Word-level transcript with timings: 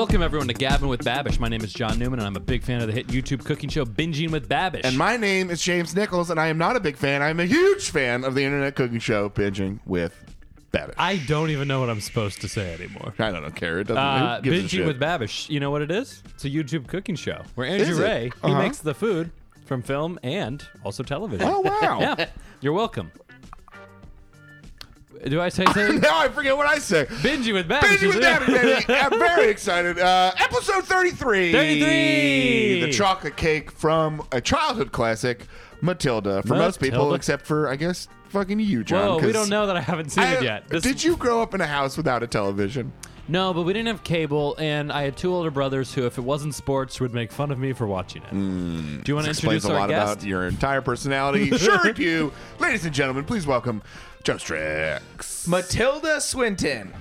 Welcome 0.00 0.22
everyone 0.22 0.48
to 0.48 0.54
Gabbing 0.54 0.88
with 0.88 1.04
Babish. 1.04 1.38
My 1.38 1.48
name 1.50 1.60
is 1.62 1.74
John 1.74 1.98
Newman, 1.98 2.20
and 2.20 2.26
I'm 2.26 2.34
a 2.34 2.40
big 2.40 2.62
fan 2.64 2.80
of 2.80 2.86
the 2.86 2.92
hit 2.94 3.08
YouTube 3.08 3.44
cooking 3.44 3.68
show 3.68 3.84
Binging 3.84 4.30
with 4.30 4.48
Babish. 4.48 4.80
And 4.82 4.96
my 4.96 5.18
name 5.18 5.50
is 5.50 5.60
James 5.60 5.94
Nichols, 5.94 6.30
and 6.30 6.40
I 6.40 6.46
am 6.46 6.56
not 6.56 6.74
a 6.74 6.80
big 6.80 6.96
fan. 6.96 7.20
I'm 7.20 7.38
a 7.38 7.44
huge 7.44 7.90
fan 7.90 8.24
of 8.24 8.34
the 8.34 8.42
internet 8.42 8.76
cooking 8.76 8.98
show 8.98 9.28
Binging 9.28 9.78
with 9.84 10.14
Babish. 10.72 10.94
I 10.96 11.16
don't 11.26 11.50
even 11.50 11.68
know 11.68 11.80
what 11.80 11.90
I'm 11.90 12.00
supposed 12.00 12.40
to 12.40 12.48
say 12.48 12.72
anymore. 12.72 13.12
I 13.18 13.30
don't 13.30 13.54
care. 13.54 13.80
It 13.80 13.88
doesn't. 13.88 14.02
Uh, 14.02 14.36
who 14.36 14.42
gives 14.50 14.56
a 14.56 14.62
Binging 14.62 14.70
shit? 14.70 14.86
with 14.86 14.98
Babish. 14.98 15.50
You 15.50 15.60
know 15.60 15.70
what 15.70 15.82
it 15.82 15.90
is? 15.90 16.22
It's 16.34 16.46
a 16.46 16.50
YouTube 16.50 16.86
cooking 16.86 17.14
show 17.14 17.42
where 17.54 17.66
Andrew 17.66 17.86
Is 17.88 17.98
it? 17.98 18.02
Rea 18.02 18.22
he 18.24 18.32
Uh-huh. 18.42 18.58
makes 18.62 18.78
the 18.78 18.94
food 18.94 19.30
from 19.66 19.82
film 19.82 20.18
and 20.22 20.66
also 20.82 21.02
television. 21.02 21.46
Oh 21.46 21.60
wow! 21.60 21.98
yeah, 22.00 22.30
you're 22.62 22.72
welcome. 22.72 23.12
Do 25.24 25.40
I 25.40 25.50
say 25.50 25.64
something? 25.66 26.00
now 26.00 26.18
I 26.18 26.28
forget 26.28 26.56
what 26.56 26.66
I 26.66 26.78
say. 26.78 27.04
Binging 27.06 27.52
with 27.52 27.68
Babish. 27.68 27.98
Binging 27.98 28.14
with 28.14 28.86
baby. 28.86 28.94
I'm 29.00 29.18
very 29.18 29.50
excited. 29.50 29.98
Uh, 29.98 30.32
episode 30.38 30.84
33. 30.84 31.52
33. 31.52 32.80
The 32.82 32.92
chocolate 32.92 33.36
cake 33.36 33.70
from 33.70 34.26
a 34.32 34.40
childhood 34.40 34.92
classic, 34.92 35.46
Matilda. 35.82 36.42
For 36.42 36.54
most 36.54 36.80
people, 36.80 36.98
Matilda. 36.98 37.16
except 37.16 37.46
for 37.46 37.68
I 37.68 37.76
guess 37.76 38.08
fucking 38.30 38.60
you, 38.60 38.82
John. 38.84 39.06
Whoa, 39.06 39.16
we 39.16 39.22
'cause 39.22 39.32
don't 39.32 39.48
know 39.50 39.66
that 39.66 39.76
I 39.76 39.80
haven't 39.80 40.10
seen 40.10 40.24
I- 40.24 40.34
it 40.34 40.42
yet. 40.42 40.68
This- 40.68 40.82
did 40.82 41.02
you 41.02 41.16
grow 41.16 41.42
up 41.42 41.54
in 41.54 41.60
a 41.60 41.66
house 41.66 41.96
without 41.96 42.22
a 42.22 42.26
television? 42.26 42.92
No, 43.28 43.54
but 43.54 43.62
we 43.62 43.72
didn't 43.72 43.86
have 43.88 44.02
cable, 44.02 44.56
and 44.58 44.90
I 44.90 45.02
had 45.02 45.16
two 45.16 45.32
older 45.32 45.52
brothers 45.52 45.94
who, 45.94 46.04
if 46.04 46.18
it 46.18 46.22
wasn't 46.22 46.52
sports, 46.54 47.00
would 47.00 47.14
make 47.14 47.30
fun 47.30 47.52
of 47.52 47.58
me 47.60 47.72
for 47.72 47.86
watching 47.86 48.22
it. 48.22 48.28
Hmm. 48.30 49.00
Do 49.02 49.10
you 49.10 49.14
want 49.14 49.26
to 49.26 49.30
explains 49.30 49.64
introduce 49.64 49.64
a 49.66 49.68
our 49.74 49.80
lot 49.80 49.88
guest? 49.88 50.12
about 50.14 50.26
your 50.26 50.48
entire 50.48 50.80
personality. 50.80 51.50
sure 51.58 51.92
do. 51.92 52.32
Ladies 52.58 52.84
and 52.84 52.92
gentlemen, 52.94 53.24
please 53.24 53.46
welcome 53.46 53.82
Joe 54.24 54.36
Strix. 54.38 55.46
Matilda 55.46 56.20
Swinton. 56.20 56.92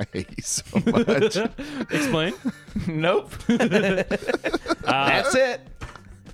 I 0.00 0.06
hate 0.12 0.28
you 0.30 0.42
so 0.42 0.64
much. 0.86 1.36
Explain. 1.90 2.32
Nope. 2.88 3.32
Uh, 3.48 4.04
That's 4.82 5.34
it. 5.34 5.60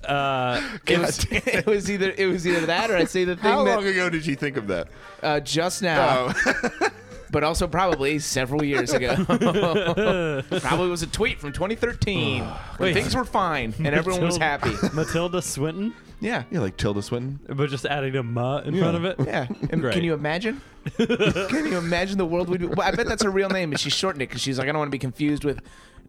Uh, 0.03 0.61
It 0.87 0.97
was, 0.99 1.25
it 1.31 1.65
was 1.65 1.89
either 1.91 2.13
it 2.17 2.25
was 2.27 2.45
either 2.47 2.65
that 2.65 2.89
or 2.91 2.97
I'd 2.97 3.09
say 3.09 3.23
the 3.23 3.35
thing 3.41 3.51
How 3.51 3.63
that 3.63 3.75
long 3.75 3.85
ago 3.87 4.09
did 4.09 4.25
you 4.25 4.35
think 4.35 4.57
of 4.57 4.67
that? 4.67 4.87
uh, 5.23 5.39
just 5.39 5.81
now, 5.81 6.33
Oh, 6.33 6.89
but 7.31 7.43
also 7.43 7.67
probably 7.67 8.19
several 8.19 8.63
years 8.63 8.91
ago. 8.93 9.15
probably 9.25 10.89
was 10.89 11.01
a 11.03 11.07
tweet 11.07 11.39
from 11.39 11.51
2013 11.53 12.43
when 12.43 12.53
Wait. 12.79 12.93
things 12.93 13.15
were 13.15 13.25
fine 13.25 13.73
and 13.79 13.87
everyone 13.95 14.21
was 14.23 14.37
happy. 14.37 14.73
Matilda 14.93 15.41
Swinton, 15.41 15.93
Yeah. 16.21 16.43
yeah, 16.51 16.59
like 16.61 16.77
Tilda 16.77 17.01
Swinton. 17.01 17.39
but 17.53 17.69
just 17.69 17.85
adding 17.85 18.15
a 18.15 18.23
"ma" 18.23 18.59
in 18.59 18.77
front 18.77 18.95
of 18.95 19.03
it. 19.05 19.17
Yeah. 19.19 19.47
And 19.71 19.81
Great. 19.81 19.93
can 19.93 20.03
you 20.03 20.13
imagine? 20.13 20.61
can 20.97 21.65
you 21.65 21.77
imagine 21.77 22.17
the 22.17 22.25
world 22.25 22.47
we'd 22.49 22.61
be? 22.61 22.67
Well, 22.67 22.87
I 22.87 22.91
bet 22.91 23.07
that's 23.07 23.23
her 23.23 23.29
real 23.31 23.49
name, 23.49 23.71
and 23.71 23.79
she 23.79 23.89
shortened 23.89 24.21
it 24.21 24.29
because 24.29 24.41
she's 24.41 24.57
like, 24.57 24.69
I 24.69 24.71
don't 24.71 24.79
want 24.79 24.87
to 24.89 24.95
be 24.95 24.99
confused 24.99 25.43
with 25.43 25.61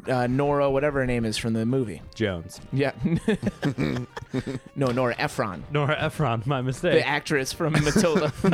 uh, 0.09 0.27
Nora, 0.27 0.71
whatever 0.71 1.01
her 1.01 1.07
name 1.07 1.25
is 1.25 1.37
from 1.37 1.53
the 1.53 1.65
movie. 1.67 2.03
Jones. 2.15 2.61
Yeah. 2.73 2.93
no, 4.77 4.87
Nora 4.89 5.15
Ephron, 5.19 5.65
Nora 5.71 5.97
Ephron, 5.99 6.43
my 6.47 6.61
mistake. 6.63 6.93
the 6.95 7.07
actress 7.07 7.53
from 7.53 7.73
Matilda. 7.75 8.33
All 8.45 8.51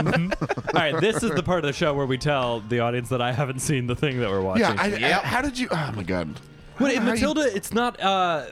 right, 0.74 1.00
this 1.00 1.22
is 1.22 1.30
the 1.30 1.42
part 1.42 1.58
of 1.58 1.64
the 1.66 1.72
show 1.72 1.94
where 1.94 2.06
we 2.06 2.18
tell 2.18 2.60
the 2.60 2.80
audience 2.80 3.08
that 3.10 3.22
I 3.22 3.32
haven't 3.32 3.60
seen 3.60 3.86
the 3.86 3.96
thing 3.96 4.18
that 4.20 4.28
we're 4.28 4.40
watching. 4.42 4.62
Yeah, 4.64 4.76
I, 4.78 4.86
Yep. 4.88 5.24
I- 5.24 5.26
how 5.26 5.42
did 5.42 5.58
you? 5.58 5.68
Oh 5.70 5.92
my 5.94 6.02
god. 6.02 6.38
But 6.78 6.92
in 6.92 6.98
How 7.02 7.06
you- 7.08 7.10
Matilda, 7.14 7.54
it's 7.54 7.72
not 7.72 8.00
uh 8.00 8.46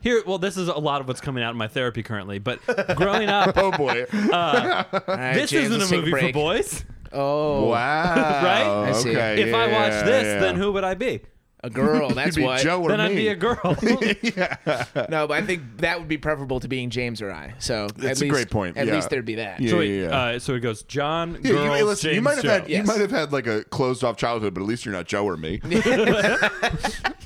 here. 0.00 0.22
Well, 0.26 0.38
this 0.38 0.56
is 0.56 0.68
a 0.68 0.74
lot 0.74 1.00
of 1.00 1.08
what's 1.08 1.20
coming 1.20 1.42
out 1.42 1.50
in 1.52 1.56
my 1.56 1.68
therapy 1.68 2.02
currently. 2.02 2.38
But 2.38 2.60
growing 2.96 3.28
up, 3.28 3.54
Oh 3.56 3.70
boy. 3.72 4.04
All 4.14 4.28
right, 4.30 5.34
this 5.34 5.50
James, 5.50 5.66
isn't 5.66 5.78
let's 5.80 5.90
a 5.92 5.96
movie 5.96 6.10
for 6.10 6.18
break. 6.18 6.34
boys. 6.34 6.84
Oh, 7.12 7.66
wow. 7.70 8.14
Right? 8.44 8.88
I 8.88 8.92
see. 8.92 9.10
Okay. 9.10 9.42
If 9.42 9.54
I 9.54 9.66
yeah, 9.66 9.72
watch 9.72 10.04
this, 10.06 10.24
yeah. 10.24 10.38
then 10.40 10.54
who 10.56 10.70
would 10.72 10.84
I 10.84 10.94
be? 10.94 11.20
A 11.62 11.70
girl. 11.70 12.08
That's 12.14 12.36
You'd 12.36 12.42
be 12.42 12.46
what. 12.46 12.60
Joe 12.60 12.82
or 12.82 12.88
then 12.88 12.98
me. 12.98 13.04
I'd 13.04 13.16
be 13.16 13.28
a 13.28 13.36
girl. 13.36 13.76
No, 15.10 15.26
but 15.26 15.34
I 15.34 15.42
think 15.42 15.62
that 15.78 15.98
would 15.98 16.08
be 16.08 16.18
preferable 16.18 16.60
to 16.60 16.68
being 16.68 16.90
James 16.90 17.20
or 17.22 17.30
I. 17.32 17.54
So 17.58 17.86
That's 17.88 18.04
at 18.04 18.16
a 18.18 18.20
least, 18.24 18.32
great 18.34 18.50
point, 18.50 18.76
At 18.76 18.86
yeah. 18.86 18.94
least 18.94 19.10
there'd 19.10 19.24
be 19.24 19.36
that. 19.36 19.60
Yeah. 19.60 19.70
so 19.70 19.78
wait, 19.78 20.04
uh, 20.06 20.38
so 20.38 20.54
it 20.54 20.60
goes 20.60 20.82
John, 20.84 21.38
Yeah, 21.42 21.50
girls, 21.52 21.78
you, 21.78 21.84
listen, 21.86 22.06
James, 22.08 22.16
you 22.16 22.22
might 22.22 22.34
have 22.36 22.42
Joe. 22.44 22.50
had 22.50 22.68
you 22.68 22.76
Yes. 22.76 22.86
might 22.86 23.00
have 23.00 23.10
had 23.10 23.32
like 23.32 23.46
a 23.46 23.64
closed 23.64 24.04
off 24.04 24.16
childhood, 24.16 24.54
but 24.54 24.60
at 24.62 24.66
least 24.66 24.84
you're 24.84 24.94
not 24.94 25.06
Joe 25.06 25.24
or 25.24 25.36
me. 25.36 25.60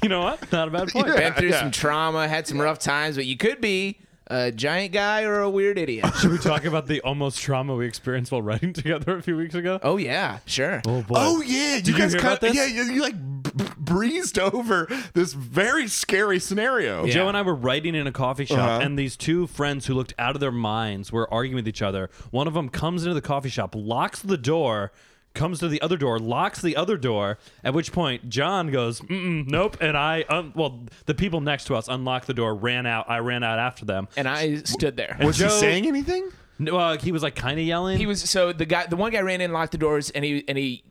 You 0.02 0.08
know 0.10 0.20
what? 0.22 0.52
Not 0.52 0.68
a 0.68 0.70
bad 0.70 0.88
point. 0.88 1.06
Yeah. 1.08 1.16
Been 1.16 1.32
through 1.34 1.52
some 1.52 1.70
trauma, 1.70 2.28
had 2.28 2.46
some 2.46 2.60
rough 2.60 2.78
times, 2.78 3.16
but 3.16 3.24
you 3.26 3.36
could 3.36 3.60
be 3.60 3.98
a 4.26 4.50
giant 4.52 4.92
guy 4.92 5.22
or 5.24 5.40
a 5.40 5.50
weird 5.50 5.78
idiot. 5.78 6.06
Should 6.20 6.30
we 6.30 6.38
talk 6.38 6.64
about 6.64 6.86
the 6.86 7.00
almost 7.02 7.40
trauma 7.40 7.74
we 7.74 7.86
experienced 7.86 8.32
while 8.32 8.42
writing 8.42 8.72
together 8.72 9.16
a 9.16 9.22
few 9.22 9.36
weeks 9.36 9.54
ago? 9.54 9.78
oh 9.82 9.96
yeah, 9.96 10.38
sure. 10.46 10.82
Oh 10.86 11.02
boy. 11.02 11.14
Oh 11.18 11.40
yeah, 11.42 11.76
you 11.76 11.92
you 11.92 11.98
guys 11.98 12.12
hear 12.12 12.20
kind 12.20 12.32
about 12.36 12.40
this? 12.40 12.54
yeah, 12.56 12.66
you, 12.66 12.82
you 12.92 13.02
like 13.02 13.14
b- 13.14 13.20
b- 13.20 13.33
breezed 13.78 14.38
over 14.38 14.88
this 15.14 15.32
very 15.32 15.88
scary 15.88 16.38
scenario. 16.38 17.04
Yeah. 17.04 17.12
Joe 17.12 17.28
and 17.28 17.36
I 17.36 17.42
were 17.42 17.54
writing 17.54 17.94
in 17.94 18.06
a 18.06 18.12
coffee 18.12 18.44
shop, 18.44 18.58
Uh-huh. 18.58 18.80
and 18.82 18.98
these 18.98 19.16
two 19.16 19.46
friends 19.46 19.86
who 19.86 19.94
looked 19.94 20.14
out 20.18 20.34
of 20.34 20.40
their 20.40 20.50
minds 20.52 21.12
were 21.12 21.32
arguing 21.32 21.56
with 21.56 21.68
each 21.68 21.82
other. 21.82 22.10
One 22.30 22.46
of 22.46 22.54
them 22.54 22.68
comes 22.68 23.02
into 23.04 23.14
the 23.14 23.20
coffee 23.22 23.48
shop, 23.48 23.74
locks 23.76 24.20
the 24.20 24.36
door, 24.38 24.92
comes 25.34 25.58
to 25.58 25.68
the 25.68 25.80
other 25.82 25.96
door, 25.96 26.18
locks 26.18 26.62
the 26.62 26.76
other 26.76 26.96
door. 26.96 27.38
At 27.64 27.74
which 27.74 27.90
point, 27.92 28.28
John 28.28 28.70
goes, 28.70 29.00
Mm-mm, 29.00 29.48
"Nope," 29.48 29.76
and 29.80 29.96
I, 29.96 30.24
un- 30.28 30.52
well, 30.54 30.84
the 31.06 31.14
people 31.14 31.40
next 31.40 31.64
to 31.66 31.74
us 31.74 31.88
unlocked 31.88 32.26
the 32.28 32.34
door, 32.34 32.54
ran 32.54 32.86
out. 32.86 33.10
I 33.10 33.18
ran 33.18 33.42
out 33.42 33.58
after 33.58 33.84
them. 33.84 34.06
And 34.16 34.28
I 34.28 34.56
stood 34.58 34.96
there. 34.96 35.16
Was 35.20 35.38
Joe- 35.38 35.46
he 35.46 35.50
saying 35.60 35.86
anything? 35.86 36.30
No, 36.58 36.76
uh, 36.76 36.98
he 36.98 37.10
was 37.10 37.24
like 37.24 37.34
kind 37.34 37.58
of 37.58 37.66
yelling. 37.66 37.98
He 37.98 38.06
was 38.06 38.22
so 38.30 38.52
the 38.52 38.64
guy, 38.64 38.86
the 38.86 38.94
one 38.96 39.10
guy 39.10 39.22
ran 39.22 39.40
in, 39.40 39.52
locked 39.52 39.72
the 39.72 39.78
doors, 39.78 40.10
and 40.10 40.24
he 40.24 40.44
and 40.46 40.56
he 40.56 40.84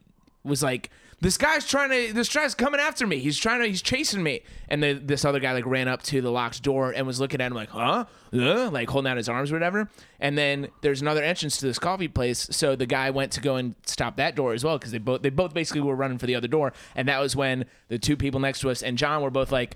was 0.44 0.62
like, 0.62 0.90
"This 1.24 1.38
guy's 1.38 1.66
trying 1.68 1.90
to, 1.90 2.14
this 2.14 2.28
guy's 2.32 2.54
coming 2.54 2.80
after 2.80 3.08
me. 3.08 3.18
He's 3.20 3.38
trying 3.38 3.62
to, 3.62 3.68
he's 3.68 3.82
chasing 3.82 4.22
me." 4.22 4.42
And 4.70 4.84
the, 4.84 4.94
this 4.94 5.24
other 5.26 5.40
guy 5.40 5.54
like 5.54 5.66
ran 5.66 5.88
up 5.88 6.04
to 6.04 6.22
the 6.22 6.30
locked 6.30 6.62
door 6.62 6.92
and 6.92 7.08
was 7.08 7.20
looking 7.20 7.40
at 7.42 7.48
him 7.48 7.54
like, 7.56 7.70
"Huh?" 7.70 8.06
Uh, 8.34 8.70
like 8.72 8.90
holding 8.90 9.10
out 9.10 9.18
his 9.18 9.30
arms 9.30 9.52
or 9.52 9.56
whatever. 9.56 9.90
And 10.20 10.38
then 10.38 10.68
there's 10.82 11.02
another 11.02 11.24
entrance 11.24 11.58
to 11.58 11.66
this 11.66 11.80
coffee 11.80 12.08
place, 12.08 12.48
so 12.52 12.76
the 12.76 12.86
guy 12.86 13.10
went 13.10 13.32
to 13.34 13.42
go 13.42 13.56
and 13.56 13.76
stop 13.86 14.18
that 14.18 14.36
door 14.36 14.54
as 14.54 14.64
well 14.64 14.78
because 14.78 14.92
they 14.92 14.98
both 14.98 15.22
they 15.22 15.30
both 15.30 15.54
basically 15.54 15.82
were 15.82 15.96
running 15.96 16.18
for 16.18 16.26
the 16.26 16.36
other 16.36 16.48
door. 16.48 16.74
And 16.96 17.08
that 17.08 17.20
was 17.20 17.36
when 17.36 17.66
the 17.88 17.98
two 17.98 18.18
people 18.18 18.40
next 18.40 18.60
to 18.60 18.70
us 18.70 18.84
and 18.84 18.98
John 18.98 19.22
were 19.22 19.32
both 19.32 19.52
like, 19.52 19.76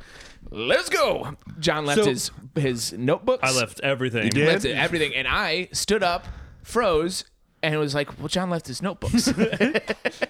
"Let's 0.51 0.89
go." 0.89 1.35
John 1.59 1.85
left 1.85 2.03
So- 2.03 2.09
his 2.09 2.31
his 2.55 2.93
notebooks. 2.93 3.41
I 3.43 3.57
left 3.57 3.79
everything. 3.81 4.29
did? 4.29 4.47
left 4.47 4.65
it, 4.65 4.75
everything, 4.75 5.15
and 5.15 5.27
I 5.27 5.69
stood 5.71 6.03
up, 6.03 6.25
froze, 6.63 7.23
and 7.63 7.79
was 7.79 7.93
like, 7.95 8.17
"Well, 8.19 8.27
John 8.27 8.49
left 8.49 8.67
his 8.67 8.81
notebooks." 8.81 9.31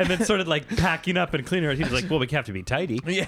and 0.00 0.08
then 0.08 0.24
started 0.24 0.48
like 0.48 0.66
packing 0.76 1.16
up 1.16 1.34
and 1.34 1.46
cleaning. 1.46 1.68
her. 1.68 1.74
He 1.74 1.84
was 1.84 1.92
like, 1.92 2.08
"Well, 2.08 2.18
we 2.18 2.26
have 2.28 2.46
to 2.46 2.52
be 2.52 2.62
tidy." 2.62 3.00
yeah, 3.06 3.24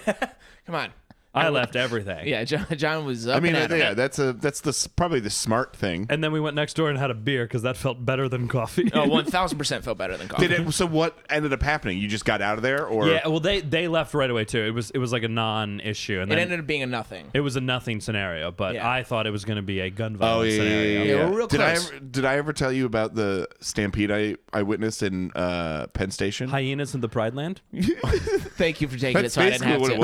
come 0.66 0.74
on. 0.74 0.90
I 1.34 1.48
left 1.48 1.76
everything. 1.86 2.28
Yeah, 2.28 2.44
John, 2.44 2.66
John 2.76 3.04
was. 3.06 3.26
Up 3.26 3.36
I 3.36 3.40
mean, 3.40 3.54
and 3.54 3.64
at 3.64 3.72
'em. 3.72 3.78
yeah, 3.78 3.94
that's 3.94 4.18
a 4.18 4.32
that's 4.34 4.60
the 4.60 4.68
s- 4.68 4.86
probably 4.86 5.20
the 5.20 5.30
smart 5.30 5.74
thing. 5.74 6.06
And 6.10 6.22
then 6.22 6.30
we 6.32 6.40
went 6.40 6.54
next 6.56 6.74
door 6.74 6.90
and 6.90 6.98
had 6.98 7.10
a 7.10 7.14
beer 7.14 7.44
because 7.44 7.62
that 7.62 7.76
felt 7.78 8.04
better 8.04 8.28
than 8.28 8.48
coffee. 8.48 8.90
Oh, 8.92 9.08
one 9.08 9.24
thousand 9.24 9.56
percent 9.56 9.82
felt 9.84 9.96
better 9.96 10.16
than 10.16 10.28
coffee. 10.28 10.48
Did 10.48 10.60
it? 10.68 10.72
So 10.72 10.84
what 10.86 11.16
ended 11.30 11.52
up 11.54 11.62
happening? 11.62 11.96
You 11.98 12.06
just 12.08 12.24
got 12.26 12.42
out 12.42 12.56
of 12.58 12.62
there, 12.62 12.86
or 12.86 13.08
Yeah, 13.08 13.26
well, 13.28 13.40
they 13.40 13.60
they 13.62 13.88
left 13.88 14.12
right 14.12 14.28
away 14.28 14.44
too. 14.44 14.62
It 14.62 14.72
was 14.72 14.90
it 14.90 14.98
was 14.98 15.10
like 15.12 15.22
a 15.22 15.28
non-issue, 15.28 16.20
and 16.20 16.30
It 16.30 16.34
then 16.36 16.42
ended 16.42 16.60
up 16.60 16.66
being 16.66 16.82
a 16.82 16.86
nothing. 16.86 17.30
it 17.32 17.40
was 17.40 17.56
a 17.56 17.60
nothing 17.62 18.00
scenario. 18.02 18.50
But 18.50 18.74
Yeah. 18.74 18.88
I 18.90 19.02
thought 19.02 19.26
it 19.26 19.30
was 19.30 19.44
going 19.46 19.56
to 19.56 19.62
be 19.62 19.80
a 19.80 19.88
gun 19.90 20.14
Oh 20.16 20.18
violence 20.18 20.52
yeah, 20.54 20.62
yeah, 20.62 20.68
scenario. 20.68 20.90
yeah, 20.92 21.04
Yeah, 21.04 21.14
yeah. 21.24 21.30
we're 21.30 21.36
real 21.38 21.46
did 21.46 21.60
close. 21.60 21.90
I 21.90 21.94
ever, 21.96 22.04
did 22.04 22.24
I 22.26 22.36
ever 22.36 22.52
tell 22.52 22.72
you 22.72 22.84
about 22.84 23.14
the 23.14 23.48
stampede 23.60 24.10
I, 24.10 24.36
I 24.52 24.62
witnessed 24.64 25.02
in 25.02 25.30
uh, 25.34 25.86
Penn 25.94 26.10
Station? 26.10 26.48
Hyenas 26.50 26.94
in 26.94 27.00
the 27.00 27.08
Pride 27.08 27.34
Land. 27.34 27.62
Thank 27.72 28.80
you 28.80 28.88
for 28.88 28.98
taking 28.98 29.14
That's 29.22 29.28
it, 29.28 29.30
so 29.34 29.40
I 29.40 29.50
didn't 29.50 29.60
basically 29.62 29.72
have 29.72 29.80
what 29.80 29.88
to. 29.88 29.94
it 29.94 29.98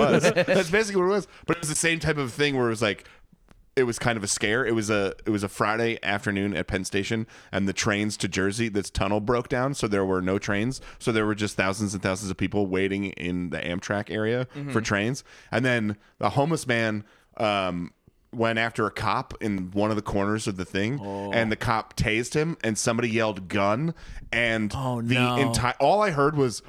was. 0.47 0.47
That's 0.47 0.71
basically 0.71 1.03
what 1.03 1.09
it 1.09 1.15
was. 1.15 1.18
But 1.47 1.56
it 1.56 1.61
was 1.61 1.69
the 1.69 1.75
same 1.75 1.99
type 1.99 2.19
of 2.19 2.33
thing 2.33 2.56
where 2.56 2.67
it 2.67 2.71
was 2.71 2.83
like 2.83 3.09
it 3.77 3.84
was 3.84 3.99
kind 3.99 4.17
of 4.17 4.25
a 4.25 4.29
scare. 4.29 4.67
It 4.67 4.75
was 4.75 4.91
a 4.91 5.15
it 5.25 5.31
was 5.31 5.43
a 5.45 5.49
Friday 5.49 5.99
afternoon 6.03 6.56
at 6.56 6.67
Penn 6.67 6.84
Station, 6.84 7.27
and 7.53 7.69
the 7.69 7.73
trains 7.73 8.17
to 8.19 8.29
Jersey, 8.29 8.69
this 8.69 8.91
tunnel 8.91 9.21
broke 9.21 9.49
down, 9.49 9.75
so 9.75 9.87
there 9.87 10.05
were 10.05 10.21
no 10.21 10.39
trains. 10.39 10.81
So 10.99 11.12
there 11.12 11.25
were 11.27 11.37
just 11.37 11.57
thousands 11.57 11.95
and 11.95 12.03
thousands 12.03 12.31
of 12.31 12.37
people 12.37 12.66
waiting 12.66 13.04
in 13.07 13.51
the 13.51 13.59
Amtrak 13.60 14.10
area 14.10 14.47
Mm-hmm. 14.57 14.71
for 14.72 14.81
trains. 14.81 15.22
And 15.53 15.65
then 15.65 15.97
the 16.19 16.31
homeless 16.31 16.66
man 16.66 17.04
um, 17.37 17.92
went 18.33 18.59
after 18.59 18.84
a 18.87 18.91
cop 18.91 19.33
in 19.41 19.71
one 19.71 19.91
of 19.91 19.97
the 19.97 20.03
corners 20.03 20.48
of 20.48 20.57
the 20.57 20.65
thing, 20.65 20.98
Oh. 21.01 21.31
and 21.33 21.53
the 21.53 21.57
cop 21.57 21.97
tased 21.97 22.34
him, 22.34 22.57
and 22.65 22.77
somebody 22.77 23.09
yelled 23.09 23.47
"gun," 23.48 23.95
and 24.33 24.72
Oh, 24.75 25.01
the 25.01 25.15
no. 25.15 25.37
entire 25.37 25.75
all 25.78 26.03
I 26.03 26.10
heard 26.10 26.37
was 26.37 26.63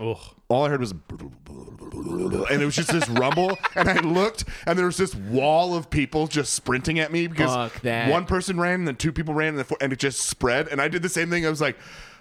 all 0.49 0.65
I 0.65 0.69
heard 0.69 0.79
was 0.79 0.93
and 0.93 2.61
it 2.61 2.65
was 2.65 2.75
just 2.75 2.91
this 2.91 3.07
rumble 3.07 3.57
and 3.75 3.87
I 3.87 3.99
looked 3.99 4.45
and 4.65 4.77
there 4.77 4.87
was 4.87 4.97
this 4.97 5.13
wall 5.13 5.75
of 5.75 5.89
people 5.89 6.27
just 6.27 6.53
sprinting 6.53 6.99
at 6.99 7.11
me 7.11 7.27
because 7.27 7.53
Fuck 7.53 7.81
that. 7.81 8.09
one 8.09 8.25
person 8.25 8.59
ran 8.59 8.79
and 8.79 8.87
then 8.87 8.95
two 8.95 9.11
people 9.11 9.33
ran 9.33 9.57
and, 9.57 9.59
the, 9.59 9.75
and 9.79 9.93
it 9.93 9.99
just 9.99 10.21
spread 10.21 10.67
and 10.67 10.81
I 10.81 10.87
did 10.87 11.03
the 11.03 11.09
same 11.09 11.29
thing 11.29 11.45
I 11.45 11.49
was 11.49 11.61
like 11.61 11.77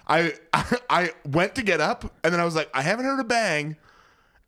I 0.07 0.33
I 0.89 1.11
went 1.25 1.55
to 1.55 1.63
get 1.63 1.81
up 1.81 2.03
and 2.23 2.31
then 2.33 2.39
I 2.39 2.45
was 2.45 2.55
like 2.55 2.69
I 2.73 2.81
haven't 2.83 3.05
heard 3.05 3.19
a 3.19 3.23
bang 3.23 3.77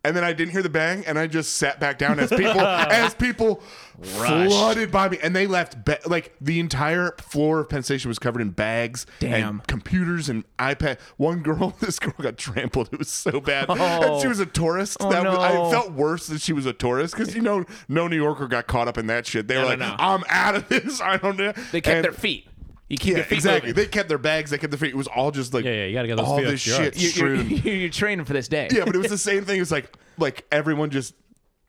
and 0.03 0.15
then 0.15 0.23
I 0.23 0.33
didn't 0.33 0.51
hear 0.51 0.63
the 0.63 0.69
bang, 0.69 1.05
and 1.05 1.19
I 1.19 1.27
just 1.27 1.53
sat 1.57 1.79
back 1.79 1.97
down 1.97 2.19
as 2.19 2.29
people 2.29 2.59
as 2.61 3.13
people 3.13 3.61
flooded 4.01 4.91
by 4.91 5.09
me, 5.09 5.19
and 5.21 5.35
they 5.35 5.47
left 5.47 5.85
ba- 5.85 5.99
like 6.05 6.33
the 6.41 6.59
entire 6.59 7.11
floor 7.19 7.59
of 7.59 7.69
Penn 7.69 7.83
Station 7.83 8.09
was 8.09 8.17
covered 8.19 8.41
in 8.41 8.49
bags 8.49 9.05
Damn. 9.19 9.49
and 9.49 9.67
computers 9.67 10.27
and 10.29 10.43
iPad. 10.57 10.99
One 11.17 11.41
girl, 11.43 11.75
this 11.79 11.99
girl 11.99 12.13
got 12.19 12.37
trampled. 12.37 12.89
It 12.91 12.99
was 12.99 13.09
so 13.09 13.39
bad, 13.39 13.65
Oh. 13.69 13.73
and 14.13 14.21
she 14.21 14.27
oh. 14.27 14.29
was 14.29 14.39
a 14.39 14.45
tourist. 14.45 14.97
Oh, 14.99 15.09
that 15.11 15.23
was, 15.23 15.37
I 15.37 15.51
felt 15.71 15.91
worse 15.91 16.27
that 16.27 16.41
she 16.41 16.53
was 16.53 16.65
a 16.65 16.73
tourist 16.73 17.15
because 17.15 17.35
you 17.35 17.41
know 17.41 17.65
no 17.87 18.07
New 18.07 18.15
Yorker 18.17 18.47
got 18.47 18.67
caught 18.67 18.87
up 18.87 18.97
in 18.97 19.07
that 19.07 19.25
shit. 19.27 19.47
They 19.47 19.55
were 19.57 19.63
no, 19.63 19.67
like, 19.67 19.79
no. 19.79 19.95
"I'm 19.99 20.23
out 20.29 20.55
of 20.55 20.67
this. 20.69 20.99
I 21.01 21.17
don't 21.17 21.37
know." 21.37 21.53
They 21.71 21.81
kept 21.81 21.95
And- 21.97 22.05
their 22.05 22.13
feet. 22.13 22.47
You 22.91 22.97
keep 22.97 23.15
Yeah, 23.15 23.23
exactly. 23.29 23.69
moving. 23.69 23.83
They 23.83 23.87
kept 23.89 24.09
their 24.09 24.17
bags. 24.17 24.51
They 24.51 24.57
kept 24.57 24.71
their 24.71 24.77
feet. 24.77 24.89
It 24.89 24.97
was 24.97 25.07
all 25.07 25.31
just 25.31 25.53
like 25.53 25.63
Yeah, 25.63 25.71
yeah, 25.71 25.85
you 25.85 25.93
gotta 25.93 26.07
get 26.09 26.17
those 26.17 26.27
all 26.27 26.37
feet 26.37 26.47
this 26.47 26.67
up 26.73 26.79
your 26.79 26.91
shit. 26.91 27.01
You're, 27.01 27.11
strewn. 27.11 27.49
you're, 27.49 27.75
you're 27.83 27.89
training 27.89 28.25
for 28.25 28.33
this 28.33 28.47
day. 28.49 28.67
Yeah, 28.71 28.83
but 28.85 28.95
it 28.95 28.97
was 28.97 29.09
the 29.09 29.17
same 29.17 29.45
thing. 29.45 29.57
It 29.57 29.61
was 29.61 29.71
like 29.71 29.95
like 30.17 30.45
everyone 30.51 30.89
just 30.89 31.15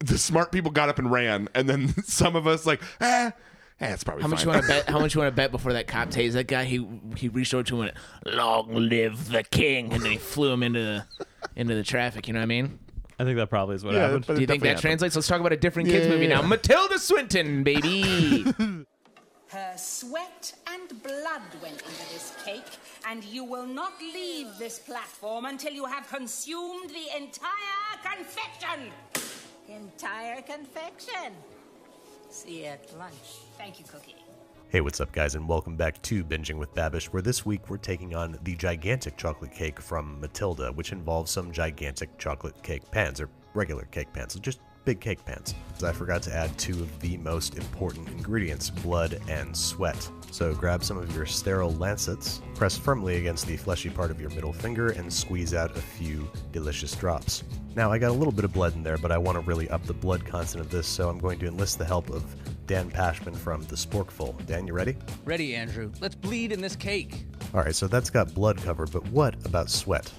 the 0.00 0.18
smart 0.18 0.50
people 0.50 0.72
got 0.72 0.88
up 0.88 0.98
and 0.98 1.12
ran, 1.12 1.48
and 1.54 1.68
then 1.68 1.88
some 2.04 2.34
of 2.34 2.48
us 2.48 2.66
like, 2.66 2.82
ah, 3.00 3.32
eh, 3.80 3.92
it's 3.92 4.02
probably 4.02 4.22
How 4.22 4.28
much 4.28 4.42
you 4.42 4.48
want 4.50 4.62
to 4.62 4.68
bet? 4.68 4.88
How 4.88 4.98
much 5.00 5.14
you 5.14 5.20
want 5.20 5.30
to 5.30 5.36
bet 5.36 5.52
before 5.52 5.74
that 5.74 5.86
cop 5.86 6.08
tased 6.10 6.32
that 6.32 6.48
guy? 6.48 6.64
He 6.64 6.84
he 7.16 7.28
reached 7.28 7.54
over 7.54 7.62
to 7.62 7.76
him 7.76 7.82
and 7.88 7.92
went, 8.24 8.36
"Long 8.36 8.74
live 8.74 9.28
the 9.30 9.44
king!" 9.44 9.92
and 9.92 10.02
then 10.02 10.10
he 10.10 10.18
flew 10.18 10.52
him 10.52 10.64
into 10.64 10.80
the 10.80 11.26
into 11.54 11.76
the 11.76 11.84
traffic. 11.84 12.26
You 12.26 12.34
know 12.34 12.40
what 12.40 12.44
I 12.44 12.46
mean? 12.46 12.80
I 13.20 13.24
think 13.24 13.36
that 13.36 13.48
probably 13.48 13.76
is 13.76 13.84
what 13.84 13.94
Yeah, 13.94 14.00
happened. 14.08 14.24
but 14.26 14.34
Do 14.34 14.40
you 14.40 14.48
think 14.48 14.62
that 14.64 14.68
happened. 14.70 14.82
translates? 14.82 15.14
Let's 15.14 15.28
talk 15.28 15.38
about 15.38 15.52
a 15.52 15.56
different 15.56 15.88
kids 15.88 16.06
Yeah, 16.06 16.12
movie 16.14 16.26
yeah, 16.26 16.40
now. 16.40 16.42
Matilda 16.42 16.98
Swinton, 16.98 17.62
baby. 17.62 18.44
Her 19.52 19.74
sweat 19.76 20.54
and 20.66 21.02
blood 21.02 21.42
went 21.62 21.82
into 21.82 22.08
this 22.10 22.34
cake, 22.42 22.64
and 23.06 23.22
you 23.22 23.44
will 23.44 23.66
not 23.66 23.92
leave 24.00 24.46
this 24.58 24.78
platform 24.78 25.44
until 25.44 25.74
you 25.74 25.84
have 25.84 26.08
consumed 26.08 26.88
the 26.88 27.14
entire 27.14 27.98
confection. 28.02 28.90
Entire 29.68 30.40
confection. 30.40 31.34
See 32.30 32.60
you 32.60 32.64
at 32.64 32.98
lunch. 32.98 33.12
Thank 33.58 33.78
you, 33.78 33.84
Cookie. 33.84 34.16
Hey, 34.70 34.80
what's 34.80 35.02
up, 35.02 35.12
guys, 35.12 35.34
and 35.34 35.46
welcome 35.46 35.76
back 35.76 36.00
to 36.00 36.24
Binging 36.24 36.56
with 36.56 36.74
Babish, 36.74 37.08
where 37.08 37.20
this 37.20 37.44
week 37.44 37.68
we're 37.68 37.76
taking 37.76 38.14
on 38.14 38.38
the 38.44 38.56
gigantic 38.56 39.18
chocolate 39.18 39.52
cake 39.52 39.82
from 39.82 40.18
Matilda, 40.18 40.72
which 40.72 40.92
involves 40.92 41.30
some 41.30 41.52
gigantic 41.52 42.16
chocolate 42.16 42.62
cake 42.62 42.90
pans, 42.90 43.20
or 43.20 43.28
regular 43.52 43.84
cake 43.90 44.14
pans, 44.14 44.32
so 44.32 44.40
just 44.40 44.60
big 44.84 45.00
cake 45.00 45.24
pans. 45.24 45.54
I 45.84 45.92
forgot 45.92 46.22
to 46.22 46.34
add 46.34 46.56
two 46.58 46.80
of 46.80 47.00
the 47.00 47.16
most 47.18 47.56
important 47.56 48.08
ingredients 48.08 48.70
blood 48.70 49.20
and 49.28 49.56
sweat. 49.56 50.08
So 50.30 50.54
grab 50.54 50.84
some 50.84 50.96
of 50.96 51.14
your 51.14 51.26
sterile 51.26 51.74
lancets, 51.74 52.40
press 52.54 52.76
firmly 52.76 53.16
against 53.16 53.46
the 53.46 53.56
fleshy 53.56 53.90
part 53.90 54.10
of 54.10 54.20
your 54.20 54.30
middle 54.30 54.52
finger, 54.52 54.90
and 54.90 55.12
squeeze 55.12 55.54
out 55.54 55.76
a 55.76 55.80
few 55.80 56.30
delicious 56.52 56.94
drops. 56.94 57.42
Now, 57.74 57.90
I 57.90 57.98
got 57.98 58.10
a 58.10 58.14
little 58.14 58.32
bit 58.32 58.44
of 58.44 58.52
blood 58.52 58.74
in 58.74 58.82
there, 58.82 58.98
but 58.98 59.10
I 59.10 59.18
want 59.18 59.36
to 59.36 59.40
really 59.40 59.68
up 59.70 59.84
the 59.84 59.94
blood 59.94 60.24
content 60.24 60.60
of 60.60 60.70
this, 60.70 60.86
so 60.86 61.08
I'm 61.08 61.18
going 61.18 61.38
to 61.40 61.46
enlist 61.46 61.78
the 61.78 61.84
help 61.84 62.10
of 62.10 62.24
Dan 62.66 62.90
Pashman 62.90 63.36
from 63.36 63.62
The 63.62 63.76
Sporkful. 63.76 64.46
Dan, 64.46 64.66
you 64.66 64.72
ready? 64.72 64.96
Ready, 65.24 65.54
Andrew. 65.54 65.90
Let's 66.00 66.14
bleed 66.14 66.52
in 66.52 66.60
this 66.60 66.76
cake. 66.76 67.24
All 67.54 67.62
right, 67.62 67.74
so 67.74 67.86
that's 67.86 68.10
got 68.10 68.32
blood 68.34 68.58
covered, 68.58 68.92
but 68.92 69.06
what 69.08 69.34
about 69.44 69.68
sweat? 69.68 70.12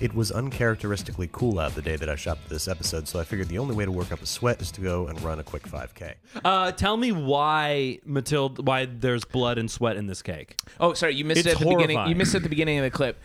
It 0.00 0.14
was 0.14 0.32
uncharacteristically 0.32 1.28
cool 1.30 1.58
out 1.58 1.74
the 1.74 1.82
day 1.82 1.96
that 1.96 2.08
I 2.08 2.16
shot 2.16 2.38
this 2.48 2.68
episode, 2.68 3.06
so 3.06 3.20
I 3.20 3.24
figured 3.24 3.48
the 3.48 3.58
only 3.58 3.74
way 3.74 3.84
to 3.84 3.92
work 3.92 4.10
up 4.12 4.22
a 4.22 4.26
sweat 4.26 4.62
is 4.62 4.70
to 4.72 4.80
go 4.80 5.08
and 5.08 5.20
run 5.20 5.38
a 5.38 5.42
quick 5.42 5.64
5K. 5.64 6.14
Uh, 6.42 6.72
tell 6.72 6.96
me 6.96 7.12
why 7.12 7.98
Matilda, 8.06 8.62
why 8.62 8.86
there's 8.86 9.24
blood 9.26 9.58
and 9.58 9.70
sweat 9.70 9.96
in 9.96 10.06
this 10.06 10.22
cake. 10.22 10.56
oh, 10.80 10.94
sorry, 10.94 11.14
you 11.16 11.24
missed 11.26 11.40
It's 11.40 11.48
it 11.48 11.52
at 11.52 11.58
the 11.58 11.64
beginning. 11.66 11.96
horrifying. 11.96 12.08
You 12.10 12.16
missed 12.16 12.34
it 12.34 12.38
at 12.38 12.42
the 12.44 12.48
beginning 12.48 12.78
of 12.78 12.84
the 12.84 12.90
clip. 12.90 13.18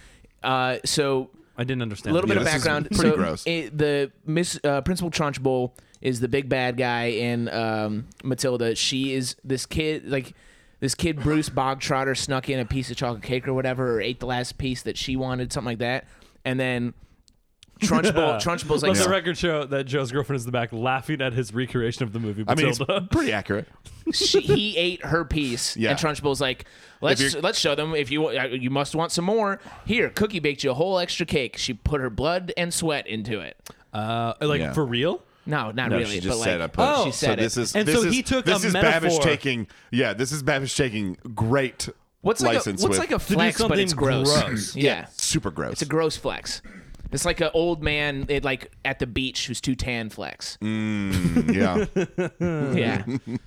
Uh, 0.43 0.77
so 0.83 1.29
I 1.57 1.63
didn't 1.63 1.81
understand. 1.81 2.11
a 2.11 2.13
little 2.15 2.27
bit 2.27 2.35
Yeah, 2.35 2.41
of 2.41 2.45
this 2.45 2.55
is 2.55 2.63
background. 2.63 2.85
pretty 2.91 3.09
so 3.09 3.15
gross. 3.15 3.43
it- 3.47 3.77
the 3.77 4.11
Miss 4.25 4.59
uh, 4.63 4.81
Principal 4.81 5.09
Trunchbull 5.11 5.71
is 6.01 6.19
the 6.19 6.27
big 6.27 6.49
bad 6.49 6.75
guy 6.75 7.05
in 7.05 7.47
um, 7.49 8.05
Matilda. 8.21 8.75
She 8.75 9.13
is 9.13 9.37
this 9.45 9.65
kid, 9.65 10.09
like 10.11 10.33
this 10.81 10.93
kid 10.93 11.21
Bruce 11.23 11.49
Bogtrotter 11.49 12.17
snuck 12.17 12.49
in 12.49 12.59
a 12.59 12.65
piece 12.65 12.91
of 12.91 12.97
chocolate 12.97 13.23
cake 13.23 13.47
or 13.47 13.53
whatever, 13.53 13.93
or 13.95 14.01
ate 14.01 14.19
the 14.19 14.25
last 14.25 14.57
piece 14.57 14.81
that 14.83 14.97
she 14.97 15.15
wanted, 15.15 15.53
something 15.53 15.71
like 15.71 15.79
that, 15.79 16.05
and 16.45 16.59
then 16.59 16.93
Trunchbull, 17.81 18.39
Trunchbull's 18.41 18.83
like, 18.83 18.93
Let 18.95 19.03
the 19.03 19.09
record 19.09 19.37
show 19.37 19.65
that 19.65 19.83
Joe's 19.85 20.11
girlfriend 20.11 20.37
is 20.37 20.43
in 20.43 20.47
the 20.47 20.51
back 20.53 20.71
laughing 20.71 21.21
at 21.21 21.33
his 21.33 21.53
recreation 21.53 22.03
of 22.03 22.13
the 22.13 22.19
movie 22.19 22.45
I 22.47 22.55
mean, 22.55 22.67
it's 22.69 22.79
Matilda. 22.79 23.07
pretty 23.11 23.33
accurate. 23.33 23.67
she, 24.13 24.39
he 24.39 24.77
ate 24.77 25.03
her 25.05 25.25
piece, 25.25 25.75
Yeah. 25.75 25.89
and 25.91 25.99
Trunchbull's 25.99 26.39
like, 26.39 26.65
let's 27.01 27.19
you're- 27.19 27.41
let's 27.41 27.59
show 27.59 27.75
them 27.75 27.93
if 27.93 28.09
you 28.11 28.27
uh, 28.27 28.43
you 28.45 28.69
must 28.69 28.95
want 28.95 29.11
some 29.11 29.25
more. 29.25 29.59
Here, 29.85 30.09
Cookie 30.09 30.39
baked 30.39 30.63
you 30.63 30.71
a 30.71 30.73
whole 30.75 30.97
extra 30.99 31.25
cake. 31.25 31.57
She 31.57 31.73
put 31.73 31.99
her 31.99 32.09
blood 32.09 32.53
and 32.55 32.73
sweat 32.73 33.07
into 33.07 33.41
it. 33.41 33.57
uh, 33.93 34.33
like 34.39 34.61
Yeah. 34.61 34.71
for 34.73 34.85
real? 34.85 35.21
No, 35.47 35.69
not 35.71 35.89
No, 35.91 35.97
really. 35.97 36.15
she 36.15 36.19
just 36.21 36.39
but 36.39 36.43
said 36.43 36.59
like, 36.61 36.73
put. 36.73 36.85
Oh, 36.87 37.05
she 37.05 37.11
so 37.11 37.27
said 37.27 37.39
this 37.39 37.55
it. 37.57 37.61
is 37.61 37.75
And 37.75 37.87
this 37.87 37.95
so 38.01 38.07
is, 38.07 38.13
he 38.13 38.23
took 38.23 38.45
this 38.45 38.63
a 38.63 38.67
is 38.67 38.73
Babish 38.73 38.81
metaphor- 39.01 39.21
taking 39.21 39.67
yeah 39.91 40.13
this 40.13 40.31
is 40.31 40.41
Babish 40.43 40.75
taking 40.75 41.17
great 41.35 41.87
What's 42.25 42.41
like 42.41 42.53
a, 42.53 42.57
license 42.57 42.81
what's 42.81 42.97
with 42.97 42.99
like 42.99 43.11
a 43.11 43.19
do 43.23 43.35
flex, 43.35 43.57
but 43.57 43.67
something 43.67 43.79
it's 43.81 43.93
gross. 43.93 44.41
gross. 44.41 44.75
Yeah. 44.75 45.05
super 45.11 45.51
gross. 45.51 45.73
it's 45.73 45.83
a 45.83 45.85
gross 45.85 46.17
flex. 46.17 46.63
It's 47.11 47.23
like 47.23 47.39
an 47.39 47.51
old 47.53 47.83
man, 47.83 48.25
it, 48.29 48.43
like 48.43 48.71
at 48.83 48.97
the 48.97 49.05
beach, 49.05 49.45
who's 49.45 49.61
too 49.61 49.75
tan 49.75 50.09
flex. 50.09 50.57
Mm, 50.59 51.53
yeah. 51.53 51.85
Yeah, 52.75 53.37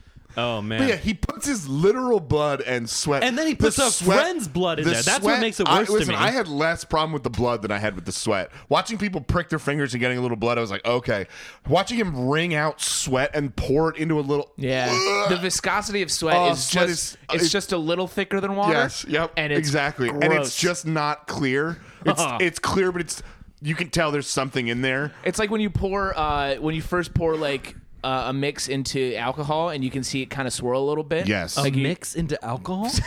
Oh 0.40 0.62
man. 0.62 0.79
But 0.79 0.88
yeah, 0.88 0.96
he 0.96 1.14
puts 1.14 1.46
his 1.46 1.69
literal 1.69 2.20
blood 2.20 2.61
and 2.61 2.88
sweat, 2.88 3.25
And 3.25 3.37
then 3.37 3.49
he 3.49 3.55
the 3.55 3.64
puts 3.64 3.79
a 3.79 3.90
friend's 3.90 4.46
blood 4.46 4.79
in 4.79 4.85
the 4.85 4.93
there. 4.93 5.02
That's 5.02 5.25
what 5.25 5.40
makes 5.40 5.58
it 5.58 5.67
worse 5.69 5.90
I, 5.90 5.99
to 5.99 6.06
me. 6.06 6.14
I 6.14 6.31
had 6.31 6.46
less 6.46 6.85
problem 6.85 7.12
with 7.12 7.25
the 7.25 7.31
blood 7.31 7.62
than 7.62 7.73
I 7.73 7.79
had 7.79 7.96
with 7.96 8.05
the 8.05 8.12
sweat. 8.12 8.52
Watching 8.69 8.99
people 8.99 9.20
prick 9.20 9.49
their 9.49 9.58
fingers 9.58 9.94
and 9.94 10.00
getting 10.00 10.17
a 10.17 10.20
little 10.20 10.37
blood, 10.37 10.56
I 10.56 10.61
was 10.61 10.70
like, 10.70 10.87
okay. 10.87 11.26
Watching 11.69 11.99
him 11.99 12.29
wring 12.29 12.55
out 12.55 12.81
sweat 12.81 13.32
and 13.35 13.55
pour 13.56 13.90
it 13.90 13.96
into 13.96 14.20
a 14.20 14.23
little, 14.23 14.52
yeah. 14.56 14.87
the 15.29 15.38
viscosity 15.38 16.02
of 16.02 16.11
sweat 16.12 16.37
Oh, 16.37 16.52
is 16.52 16.64
sweat 16.64 16.87
just 16.87 17.14
is- 17.14 17.19
it's 17.32 17.44
it- 17.46 17.49
just 17.49 17.73
a 17.73 17.79
little 17.79 18.06
thicker 18.06 18.40
than 18.40 18.55
water. 18.55 18.75
Yes, 18.75 19.05
yep, 19.08 19.32
and 19.37 19.52
it's 19.52 19.58
exactly, 19.58 20.08
gross. 20.08 20.23
and 20.23 20.32
it's 20.32 20.56
just 20.56 20.87
not 20.87 21.26
clear. 21.26 21.81
It's 22.06 22.23
it's 22.40 22.58
clear, 22.61 22.93
but 22.93 23.00
it's 23.00 23.25
you 23.61 23.75
can 23.75 23.90
tell 23.90 24.12
there's 24.12 24.29
something 24.29 24.69
in 24.69 24.82
there. 24.82 25.12
It's 25.25 25.40
like 25.40 25.50
when 25.50 25.61
you 25.61 25.70
pour 25.70 26.17
uh, 26.17 26.55
when 26.56 26.76
you 26.76 26.82
first 26.82 27.12
pour 27.12 27.35
like 27.37 27.75
uh, 28.04 28.24
a 28.28 28.32
mix 28.32 28.68
into 28.68 29.16
alcohol 29.16 29.70
and 29.70 29.82
you 29.84 29.90
can 29.90 30.02
see 30.04 30.22
it 30.22 30.26
kind 30.26 30.46
of 30.46 30.54
swirl 30.54 30.82
a 30.82 30.86
little 30.88 31.04
bit. 31.04 31.26
Yes. 31.26 31.56
a 31.56 31.62
like 31.62 31.74
you- 31.74 31.82
mix 31.82 32.14
into 32.14 32.42
alcohol? 32.44 32.90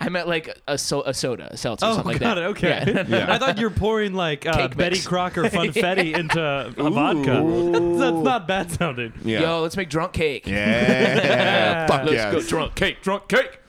I 0.00 0.08
meant 0.08 0.26
like 0.28 0.60
a, 0.66 0.76
so- 0.76 1.02
a 1.02 1.14
soda, 1.14 1.48
a 1.52 1.56
seltzer, 1.56 1.86
Oh, 1.86 1.92
something 1.94 2.12
like 2.14 2.20
got 2.20 2.34
that. 2.34 2.42
it. 2.42 2.46
Okay. 2.48 3.04
Yeah. 3.08 3.26
I 3.32 3.38
thought 3.38 3.56
you 3.56 3.64
were 3.68 3.74
pouring 3.74 4.14
like 4.14 4.44
uh, 4.44 4.52
Cake 4.54 4.76
Betty. 4.76 5.00
Crocker 5.00 5.44
funfetti 5.48 6.14
into 6.18 6.42
a 6.42 6.90
vodka. 6.90 7.70
That's, 7.72 7.98
that's 7.98 8.24
not 8.24 8.48
bad 8.48 8.70
sounding. 8.72 9.12
Yeah, 9.24 9.40
Yo, 9.42 9.60
let's 9.62 9.76
make 9.76 9.88
drunk 9.88 10.12
cake. 10.12 10.46
yeah, 10.46 11.86
fuck 11.86 12.02
Let's 12.02 12.12
yes. 12.12 12.32
go 12.32 12.40
drunk 12.42 12.74
cake, 12.74 13.00
drunk 13.00 13.28
cake. 13.28 13.60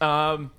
Um, 0.00 0.50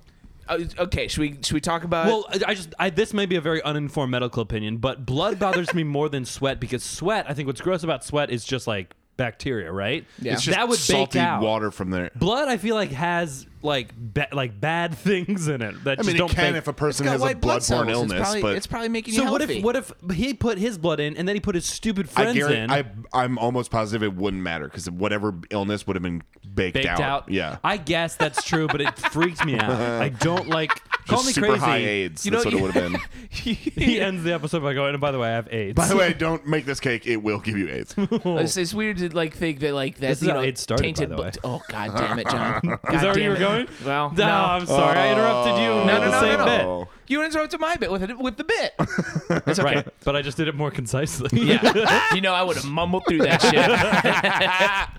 uh, 0.48 0.58
okay, 0.78 1.08
should 1.08 1.20
we 1.20 1.38
should 1.42 1.52
we 1.52 1.60
talk 1.60 1.84
about? 1.84 2.06
Well, 2.06 2.24
I 2.30 2.50
I 2.50 2.54
just 2.54 2.74
I, 2.78 2.90
this 2.90 3.14
may 3.14 3.26
be 3.26 3.36
a 3.36 3.40
very 3.40 3.62
uninformed 3.62 4.10
medical 4.10 4.42
opinion, 4.42 4.78
but 4.78 5.06
blood 5.06 5.38
bothers 5.38 5.72
me 5.74 5.84
more 5.84 6.08
than 6.08 6.24
sweat 6.24 6.58
because 6.58 6.82
sweat. 6.82 7.26
I 7.28 7.34
think 7.34 7.46
what's 7.46 7.60
gross 7.60 7.82
about 7.84 8.02
sweat 8.04 8.30
is 8.30 8.44
just 8.44 8.66
like 8.66 8.94
bacteria, 9.18 9.70
right? 9.70 10.06
Yeah. 10.18 10.32
It's 10.32 10.42
just 10.42 10.56
that 10.56 10.66
would 10.66 10.78
salty 10.78 11.18
bake 11.18 11.26
out. 11.26 11.42
water 11.42 11.70
from 11.70 11.90
there. 11.90 12.10
Blood, 12.14 12.48
I 12.48 12.56
feel 12.56 12.74
like 12.74 12.92
has 12.92 13.46
like 13.62 13.88
ba- 13.96 14.28
like 14.32 14.60
bad 14.60 14.96
things 14.98 15.48
in 15.48 15.62
it 15.62 15.82
that 15.84 15.92
I 15.92 15.94
just 15.96 16.06
mean, 16.06 16.16
it 16.16 16.18
don't 16.18 16.30
can 16.30 16.52
bake. 16.52 16.58
if 16.58 16.68
a 16.68 16.72
person 16.72 17.04
Got 17.04 17.12
has 17.12 17.20
a 17.20 17.24
white 17.24 17.40
blood 17.40 17.60
bloodborne 17.60 17.64
cells. 17.64 17.88
illness, 17.88 18.12
it's 18.12 18.20
probably, 18.22 18.42
but 18.42 18.56
it's 18.56 18.66
probably 18.66 18.88
making 18.88 19.14
you 19.14 19.20
so 19.20 19.30
what 19.32 19.40
healthy. 19.40 19.58
if 19.58 19.64
what 19.64 19.76
if 19.76 19.92
he 20.14 20.34
put 20.34 20.58
his 20.58 20.78
blood 20.78 21.00
in 21.00 21.16
and 21.16 21.26
then 21.28 21.36
he 21.36 21.40
put 21.40 21.54
his 21.54 21.64
stupid 21.66 22.06
I 22.10 22.12
friends 22.12 22.38
guarantee, 22.38 22.58
in? 22.60 22.70
I, 22.70 22.84
I'm 23.12 23.38
almost 23.38 23.70
positive 23.70 24.02
it 24.02 24.14
wouldn't 24.14 24.42
matter 24.42 24.64
because 24.66 24.90
whatever 24.90 25.34
illness 25.50 25.86
would 25.86 25.96
have 25.96 26.02
been 26.02 26.22
baked, 26.54 26.74
baked 26.74 26.86
out. 26.86 27.00
out. 27.00 27.28
Yeah. 27.30 27.58
I 27.64 27.76
guess 27.76 28.16
that's 28.16 28.42
true, 28.44 28.66
but 28.68 28.80
it 28.80 28.96
freaked 28.98 29.44
me 29.44 29.58
out. 29.58 29.70
I 30.02 30.08
don't 30.10 30.48
like. 30.48 30.70
Call 31.08 31.24
me 31.24 31.32
super 31.32 31.46
crazy. 31.48 31.60
high 31.60 31.76
AIDS. 31.78 32.26
You 32.26 32.32
That's 32.32 32.44
know, 32.44 32.50
what 32.50 32.58
it 32.58 32.62
would 32.62 32.72
have 32.74 32.92
been. 32.92 33.00
He 33.30 34.00
ends 34.00 34.24
the 34.24 34.32
episode 34.34 34.62
by 34.62 34.74
going, 34.74 34.94
and 34.94 35.00
by 35.00 35.10
the 35.10 35.18
way, 35.18 35.28
I 35.28 35.32
have 35.32 35.52
AIDS. 35.52 35.74
By 35.74 35.86
the 35.86 35.96
way, 35.96 36.12
don't 36.12 36.46
make 36.46 36.66
this 36.66 36.80
cake. 36.80 37.06
It 37.06 37.16
will 37.18 37.38
give 37.38 37.56
you 37.56 37.68
AIDS. 37.70 37.94
It's, 37.96 38.56
it's 38.56 38.74
weird 38.74 38.98
to 38.98 39.14
like 39.16 39.34
think 39.34 39.60
that 39.60 39.72
like 39.72 39.96
that 39.96 40.08
This 40.08 40.18
is 40.22 40.24
you 40.28 40.30
how 40.34 40.40
know 40.40 40.46
it 40.46 40.58
started, 40.58 40.82
by 40.82 40.86
tainted. 40.86 41.08
the 41.10 41.14
blo- 41.16 41.24
way. 41.24 41.30
Oh 41.44 41.62
god 41.68 41.96
damn 41.96 42.18
it, 42.18 42.28
John! 42.28 42.60
God 42.62 42.94
Is 42.94 43.00
that 43.00 43.04
where 43.04 43.14
damn 43.14 43.22
you 43.22 43.28
were 43.30 43.36
it. 43.36 43.38
Going? 43.48 43.68
Well, 43.84 44.10
no, 44.10 44.26
no, 44.26 44.32
I'm 44.34 44.66
sorry. 44.66 44.98
I 44.98 45.12
interrupted 45.12 45.62
you. 45.62 45.70
Oh. 45.70 45.84
no, 45.84 45.94
with 45.94 46.02
no, 46.02 46.10
the 46.10 46.10
no, 46.10 46.20
same 46.20 46.38
no, 46.38 46.44
bit. 46.44 46.62
no. 46.62 46.88
You 47.08 47.24
interrupted 47.24 47.60
my 47.60 47.76
bit 47.76 47.90
with 47.90 48.02
it 48.02 48.18
with 48.18 48.36
the 48.36 48.44
bit. 48.44 48.74
That's 49.44 49.58
okay. 49.58 49.76
Right, 49.76 49.88
but 50.04 50.14
I 50.14 50.22
just 50.22 50.36
did 50.36 50.46
it 50.48 50.54
more 50.54 50.70
concisely. 50.70 51.30
Yeah, 51.32 52.06
you 52.14 52.20
know 52.20 52.34
I 52.34 52.42
would 52.42 52.56
have 52.56 52.66
mumbled 52.66 53.04
through 53.08 53.18
that 53.18 53.42
shit. 53.42 54.88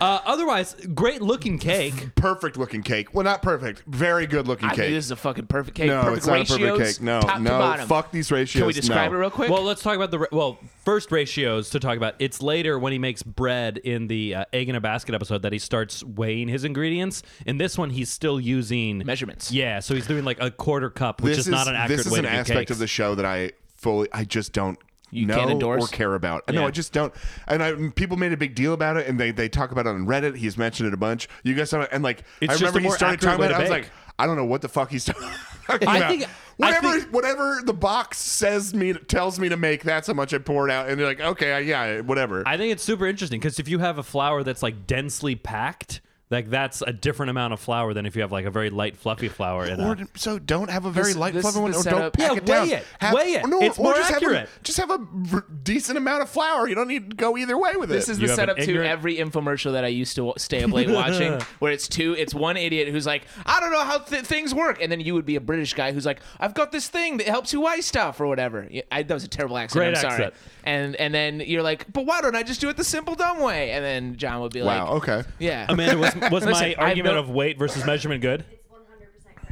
Uh, 0.00 0.20
otherwise, 0.24 0.74
great 0.94 1.20
looking 1.20 1.58
cake. 1.58 2.14
perfect 2.14 2.56
looking 2.56 2.82
cake. 2.82 3.14
Well, 3.14 3.24
not 3.24 3.42
perfect. 3.42 3.82
Very 3.86 4.26
good 4.26 4.48
looking 4.48 4.68
I 4.68 4.70
cake. 4.70 4.78
mean, 4.86 4.92
this 4.94 5.04
is 5.04 5.10
a 5.10 5.16
fucking 5.16 5.46
perfect 5.46 5.76
cake. 5.76 5.88
no, 5.88 6.00
perfect 6.00 6.16
it's 6.18 6.26
not 6.26 6.40
a 6.40 6.68
perfect 6.68 6.98
cake. 6.98 7.04
No, 7.04 7.20
top 7.20 7.36
to 7.36 7.42
no. 7.42 7.58
bottom. 7.58 7.86
Fuck 7.88 8.12
these 8.12 8.32
ratios. 8.32 8.60
Can 8.60 8.66
we 8.66 8.72
describe 8.72 9.10
no. 9.10 9.18
it 9.18 9.20
real 9.20 9.30
quick? 9.30 9.50
Well, 9.50 9.62
let's 9.62 9.82
talk 9.82 9.94
about 9.94 10.10
the 10.10 10.20
ra- 10.20 10.26
well 10.32 10.58
first 10.84 11.12
ratios 11.12 11.68
to 11.70 11.80
talk 11.80 11.98
about. 11.98 12.14
It's 12.18 12.40
later 12.40 12.78
when 12.78 12.92
he 12.92 12.98
makes 12.98 13.22
bread 13.22 13.76
in 13.76 14.06
the 14.06 14.36
uh, 14.36 14.44
egg 14.54 14.70
in 14.70 14.74
a 14.74 14.80
basket 14.80 15.14
episode 15.14 15.42
that 15.42 15.52
he 15.52 15.58
starts 15.58 16.02
weighing 16.02 16.48
his 16.48 16.64
ingredients. 16.64 17.22
In 17.44 17.58
this 17.58 17.76
one, 17.76 17.90
he's 17.90 18.10
still 18.10 18.40
using 18.40 19.02
Measurements. 19.04 19.52
Yeah, 19.52 19.80
so 19.80 19.94
he's 19.94 20.06
doing 20.06 20.24
like 20.24 20.40
a 20.40 20.50
quarter 20.50 20.77
cup, 20.90 21.20
which 21.22 21.36
This 21.36 21.46
is, 21.46 21.48
not 21.48 21.66
an 21.68 21.74
accurate 21.74 21.98
This 21.98 22.06
is 22.06 22.12
way 22.12 22.18
an 22.20 22.24
to 22.26 22.30
aspect 22.30 22.58
cakes. 22.60 22.70
of 22.70 22.78
the 22.78 22.86
show 22.86 23.14
that 23.16 23.24
I 23.26 23.52
fully. 23.76 24.08
I 24.12 24.24
just 24.24 24.52
don't. 24.52 24.78
You 25.10 25.24
know 25.24 25.36
can't 25.36 25.50
endorse? 25.50 25.82
or 25.84 25.88
care 25.88 26.14
about. 26.14 26.52
No, 26.52 26.66
I 26.66 26.70
just 26.70 26.92
don't. 26.92 27.14
And 27.46 27.62
I, 27.62 27.72
people 27.96 28.18
made 28.18 28.32
a 28.32 28.36
big 28.36 28.54
deal 28.54 28.74
about 28.74 28.98
it, 28.98 29.06
and 29.06 29.18
they, 29.18 29.30
they 29.30 29.48
talk 29.48 29.72
about 29.72 29.86
it 29.86 29.88
on 29.88 30.06
Reddit. 30.06 30.36
He's 30.36 30.58
mentioned 30.58 30.86
it 30.86 30.92
a 30.92 30.98
bunch. 30.98 31.28
You 31.44 31.54
guys, 31.54 31.72
know, 31.72 31.86
and 31.90 32.04
like 32.04 32.24
It's 32.42 32.50
I 32.50 32.56
just 32.58 32.60
remember 32.60 32.80
he 32.80 32.90
started 32.90 33.18
talking 33.20 33.42
about 33.42 33.50
it. 33.52 33.54
I 33.54 33.60
was 33.60 33.70
like, 33.70 33.90
I 34.18 34.26
don't 34.26 34.36
know 34.36 34.44
what 34.44 34.60
the 34.60 34.68
fuck 34.68 34.90
he's 34.90 35.04
talking 35.06 35.26
I 35.70 35.74
about. 35.76 36.10
think- 36.10 36.24
I 36.24 36.26
whatever 36.58 37.00
think- 37.00 37.14
whatever 37.14 37.60
the 37.64 37.72
box 37.72 38.18
says 38.18 38.74
me 38.74 38.92
tells 38.92 39.38
me 39.38 39.48
to 39.48 39.56
make, 39.56 39.82
that's 39.82 40.08
how 40.08 40.12
much 40.12 40.34
I 40.34 40.38
pour 40.38 40.68
it 40.68 40.72
out. 40.72 40.88
And 40.90 40.98
they're 41.00 41.06
like, 41.06 41.20
okay, 41.20 41.62
yeah, 41.62 42.00
whatever. 42.00 42.42
I 42.46 42.56
think 42.58 42.72
it's 42.72 42.82
super 42.82 43.06
interesting 43.06 43.38
because 43.40 43.58
if 43.58 43.68
you 43.68 43.78
have 43.78 43.96
a 43.96 44.02
flour 44.02 44.42
that's 44.42 44.62
like 44.62 44.86
densely 44.86 45.36
packed, 45.36 46.00
like 46.30 46.50
that's 46.50 46.82
a 46.82 46.92
different 46.92 47.30
amount 47.30 47.52
of 47.54 47.60
flour 47.60 47.94
than 47.94 48.04
if 48.06 48.14
you 48.14 48.22
have 48.22 48.30
like 48.32 48.44
a 48.44 48.50
very 48.50 48.70
light, 48.70 48.96
fluffy 48.96 49.28
flour 49.28 49.64
in 49.64 49.80
or 49.80 49.94
it. 49.94 50.08
so 50.14 50.38
don't 50.38 50.68
have 50.70 50.84
a 50.84 50.90
very 50.90 51.08
This- 51.08 51.16
light 51.16 51.32
this 51.34 51.42
fluffy 51.42 51.58
is 51.58 51.62
one, 51.62 51.70
the 51.72 51.78
or 51.78 52.00
don't 52.00 52.12
pack 52.12 52.30
Yeah, 52.32 52.36
it 52.36 52.44
down. 52.44 52.68
weigh 52.68 52.74
it. 52.74 52.84
Have- 53.00 53.14
Weigh 53.14 53.32
it. 53.34 53.46
No, 53.46 53.60
It's 53.62 53.78
or 53.78 53.82
more 53.84 53.94
just 53.94 54.12
accurate. 54.12 54.36
Have 54.40 54.48
a, 54.48 54.62
just 54.62 54.78
have 54.78 54.90
a 54.90 55.06
r- 55.32 55.44
decent 55.62 55.96
amount 55.96 56.22
of 56.22 56.28
flour. 56.28 56.68
You 56.68 56.74
don't 56.74 56.88
need 56.88 57.10
to 57.10 57.16
go 57.16 57.36
either 57.38 57.56
way 57.56 57.76
with 57.76 57.90
it. 57.90 57.94
This 57.94 58.08
it. 58.08 58.12
is 58.12 58.18
You 58.20 58.26
the 58.26 58.32
have 58.32 58.38
an 58.40 58.42
setup 58.42 58.56
to 58.58 58.62
ignorant- 58.70 58.90
every 58.90 59.16
infomercial 59.16 59.72
that 59.72 59.84
I 59.84 59.88
used 59.88 60.14
to 60.16 60.24
wa- 60.24 60.34
stay 60.36 60.62
up 60.62 60.70
late 60.72 60.90
watching, 60.90 61.40
where 61.60 61.72
it's 61.72 61.88
two, 61.88 62.14
it's 62.18 62.34
one 62.34 62.56
idiot 62.56 62.88
who's 62.88 63.06
like, 63.06 63.22
I 63.46 63.58
don't 63.60 63.72
know 63.72 63.84
how 63.84 63.98
th- 63.98 64.24
things 64.24 64.54
work, 64.54 64.82
and 64.82 64.92
then 64.92 65.00
you 65.00 65.14
would 65.14 65.24
be 65.26 65.36
a 65.36 65.40
British 65.40 65.72
guy 65.74 65.92
who's 65.92 66.04
like, 66.04 66.20
I've 66.38 66.54
got 66.54 66.72
this 66.72 66.88
thing 66.88 67.16
that 67.18 67.26
helps 67.28 67.52
you 67.52 67.60
weigh 67.62 67.80
stuff 67.80 68.20
or 68.20 68.26
whatever. 68.26 68.66
Yeah, 68.70 68.82
I, 68.92 69.02
that 69.02 69.14
was 69.14 69.24
a 69.24 69.28
terrible 69.28 69.56
accent. 69.56 69.78
Great 69.80 69.88
I'm 69.88 69.96
sorry. 69.96 70.12
accent. 70.14 70.34
And 70.64 70.96
and 70.96 71.14
then 71.14 71.40
you're 71.40 71.62
like, 71.62 71.90
but 71.90 72.04
why 72.04 72.20
don't 72.20 72.36
I 72.36 72.42
just 72.42 72.60
do 72.60 72.68
it 72.68 72.76
the 72.76 72.84
simple 72.84 73.14
dumb 73.14 73.40
way? 73.40 73.70
And 73.70 73.82
then 73.82 74.16
John 74.16 74.40
would 74.42 74.52
be 74.52 74.60
like, 74.62 74.78
wow. 74.86 74.94
Okay. 74.96 75.22
yeah. 75.38 75.64
Amanda, 75.68 75.96
was, 75.96 76.14
was 76.30 76.44
Listen, 76.44 76.50
my 76.50 76.74
I've 76.78 76.78
argument 76.78 77.14
no- 77.14 77.20
of 77.20 77.30
weight 77.30 77.58
versus 77.58 77.84
measurement 77.84 78.20
good? 78.22 78.44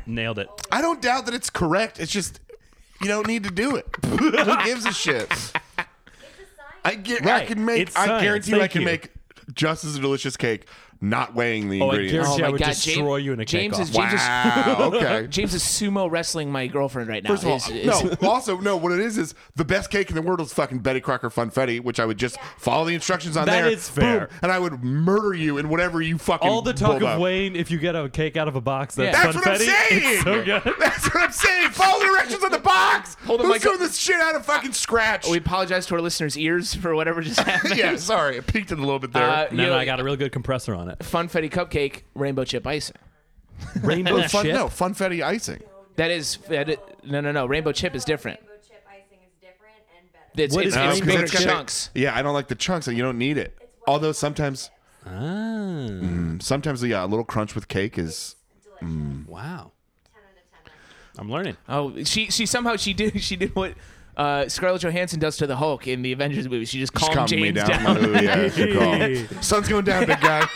Nailed 0.06 0.38
it. 0.38 0.48
I 0.70 0.80
don't 0.82 1.02
doubt 1.02 1.26
that 1.26 1.34
it's 1.34 1.50
correct. 1.50 1.98
It's 1.98 2.12
just 2.12 2.38
you 3.02 3.08
don't 3.08 3.26
need 3.26 3.42
to 3.44 3.50
do 3.50 3.74
it. 3.76 3.86
Who 4.06 4.30
gives 4.64 4.84
a 4.86 4.92
shit? 4.92 5.28
I 6.84 6.94
get. 6.94 7.26
I 7.26 7.30
Right. 7.38 7.48
can 7.48 7.64
make. 7.64 7.80
It's 7.82 7.96
I 7.96 8.06
science. 8.06 8.22
guarantee 8.22 8.50
you, 8.52 8.56
I 8.56 8.60
Thank 8.60 8.72
can 8.72 8.80
you. 8.82 8.86
make 8.86 9.10
just 9.52 9.84
as 9.84 9.98
delicious 9.98 10.36
cake, 10.36 10.66
not 11.08 11.34
weighing 11.34 11.68
the 11.68 11.80
Oh, 11.80 11.86
I 11.90 11.94
ingredients. 11.94 12.12
guarantee 12.28 12.42
I 12.42 12.46
my 12.46 12.52
would 12.52 12.60
God, 12.60 12.66
destroy 12.68 13.16
James- 13.18 13.24
you 13.26 13.32
in 13.32 13.40
a 13.40 13.44
James 13.44 13.76
cake 13.76 13.82
is- 13.82 13.96
off. 13.96 14.10
James 14.10 14.12
is- 14.14 14.26
Wow. 14.28 14.90
Okay. 14.96 15.26
James 15.28 15.54
is 15.54 15.62
sumo 15.62 16.10
wrestling 16.10 16.50
my 16.50 16.66
girlfriend 16.66 17.08
right 17.08 17.22
now. 17.22 17.30
First 17.30 17.42
of 17.44 17.48
all, 17.50 17.56
Is- 17.56 17.68
is- 17.68 17.86
no. 18.22 18.28
Also, 18.28 18.58
no. 18.58 18.76
What 18.76 18.92
it 18.92 19.00
is 19.00 19.18
is 19.18 19.34
the 19.56 19.64
best 19.64 19.90
cake 19.90 20.08
in 20.10 20.16
the 20.16 20.22
world 20.22 20.40
is 20.40 20.52
fucking 20.52 20.78
Betty 20.80 21.00
Crocker 21.00 21.30
Funfetti, 21.30 21.80
which 21.82 22.00
I 22.00 22.04
would 22.04 22.18
just 22.18 22.36
follow 22.58 22.84
the 22.84 22.94
instructions 22.94 23.36
on 23.36 23.46
That 23.46 23.62
there. 23.62 23.70
is 23.70 23.88
fair. 23.88 24.26
boom, 24.26 24.28
and 24.42 24.52
I 24.52 24.58
would 24.58 24.82
murder 24.82 25.34
you 25.34 25.58
in 25.58 25.68
whatever 25.68 26.00
you 26.02 26.18
fucking. 26.18 26.48
All 26.48 26.62
the 26.62 26.72
talk 26.72 26.90
pulled 26.90 27.02
of 27.02 27.08
up. 27.08 27.20
Wayne, 27.20 27.56
if 27.56 27.70
you 27.70 27.78
get 27.78 27.94
a 27.96 28.08
cake 28.08 28.36
out 28.36 28.48
of 28.48 28.56
a 28.56 28.60
box, 28.60 28.94
that's 28.94 29.16
Yeah. 29.16 29.24
That's 29.24 29.36
what 29.36 29.46
I'm 29.46 29.54
funfetti. 29.54 29.88
saying. 29.88 30.02
It's 30.04 30.22
so 30.24 30.44
good. 30.44 30.62
That's 30.78 31.14
what 31.14 31.24
I'm 31.24 31.32
saying. 31.32 31.70
Follow 31.70 32.00
the 32.00 32.06
directions 32.06 32.44
on 32.44 32.50
the 32.52 32.58
box. 32.58 33.16
Hold 33.26 33.40
on, 33.40 33.46
Who's 33.46 33.54
Michael. 33.56 33.72
doing 33.72 33.80
this 33.86 33.96
shit 33.96 34.16
out 34.20 34.34
of 34.34 34.44
fucking 34.46 34.72
scratch? 34.72 35.26
we 35.28 35.38
apologize 35.38 35.86
to 35.86 35.94
our 35.94 36.00
listeners' 36.00 36.36
ears 36.38 36.74
for 36.74 36.94
whatever 36.94 37.20
just 37.22 37.40
happened. 37.46 37.76
yeah, 37.76 37.96
sorry, 37.96 38.36
it 38.36 38.46
peaked 38.46 38.72
it 38.72 38.78
a 38.78 38.80
little 38.80 38.98
bit 38.98 39.12
there. 39.12 39.22
Uh, 39.28 39.48
No, 39.52 39.62
you 39.64 39.70
no, 39.70 39.76
I 39.76 39.84
got 39.84 40.00
a 40.00 40.04
real 40.04 40.16
good 40.16 40.32
compressor 40.32 40.74
on 40.74 40.88
it. 40.88 40.95
Funfetti 41.00 41.50
cupcake, 41.50 42.02
rainbow 42.14 42.44
chip 42.44 42.66
icing. 42.66 42.96
Rainbow 43.82 44.22
fun, 44.28 44.44
chip. 44.44 44.54
no, 44.54 44.66
funfetti 44.66 45.22
icing. 45.24 45.62
That 45.96 46.10
is 46.10 46.36
that 46.48 46.68
i- 46.70 46.76
no 47.04 47.20
no 47.20 47.32
no. 47.32 47.46
Rainbow 47.46 47.72
chip 47.72 47.94
is 47.94 48.04
different. 48.04 48.38
Rainbow 48.40 48.54
chip 48.66 48.84
icing 48.88 49.18
is 49.26 49.32
different 49.40 49.74
and 49.98 50.12
better. 50.12 50.42
It's, 50.44 50.54
What 50.54 50.66
it's, 50.66 50.76
is 50.76 50.82
it's 50.82 51.00
rainbow 51.06 51.22
bigger 51.22 51.26
chip? 51.38 51.48
chunks. 51.48 51.90
Yeah, 51.94 52.14
I 52.16 52.22
don't 52.22 52.34
like 52.34 52.48
the 52.48 52.54
chunks, 52.54 52.86
and 52.88 52.96
you 52.96 53.02
don't 53.02 53.18
need 53.18 53.38
it. 53.38 53.56
Although 53.86 54.12
sometimes, 54.12 54.70
Ah, 55.06 55.10
mm, 55.10 56.42
sometimes 56.42 56.82
yeah, 56.82 57.04
a 57.04 57.06
little 57.06 57.24
crunch 57.24 57.54
with 57.54 57.68
cake 57.68 57.96
is. 57.98 58.34
wow. 59.26 59.72
I'm 61.18 61.30
learning. 61.30 61.56
Oh, 61.68 62.02
she 62.04 62.26
she 62.30 62.44
somehow 62.44 62.76
she 62.76 62.92
did 62.92 63.22
she 63.22 63.36
did 63.36 63.54
what 63.56 63.72
uh, 64.18 64.48
Scarlett 64.48 64.82
Johansson 64.82 65.18
does 65.18 65.36
to 65.38 65.46
the 65.46 65.56
Hulk 65.56 65.86
in 65.86 66.02
the 66.02 66.12
Avengers 66.12 66.46
movie. 66.48 66.66
She 66.66 66.78
just 66.78 66.92
Just 66.92 67.06
calmed 67.14 67.30
calming 67.30 67.42
me 67.42 67.52
James 67.52 67.68
down. 67.68 67.84
down. 67.96 68.04
Ooh, 68.04 68.12
yeah, 68.22 68.48
good 68.48 69.28
call. 69.30 69.42
Sun's 69.42 69.68
going 69.68 69.84
down, 69.86 70.04
big 70.06 70.20
guy. 70.20 70.46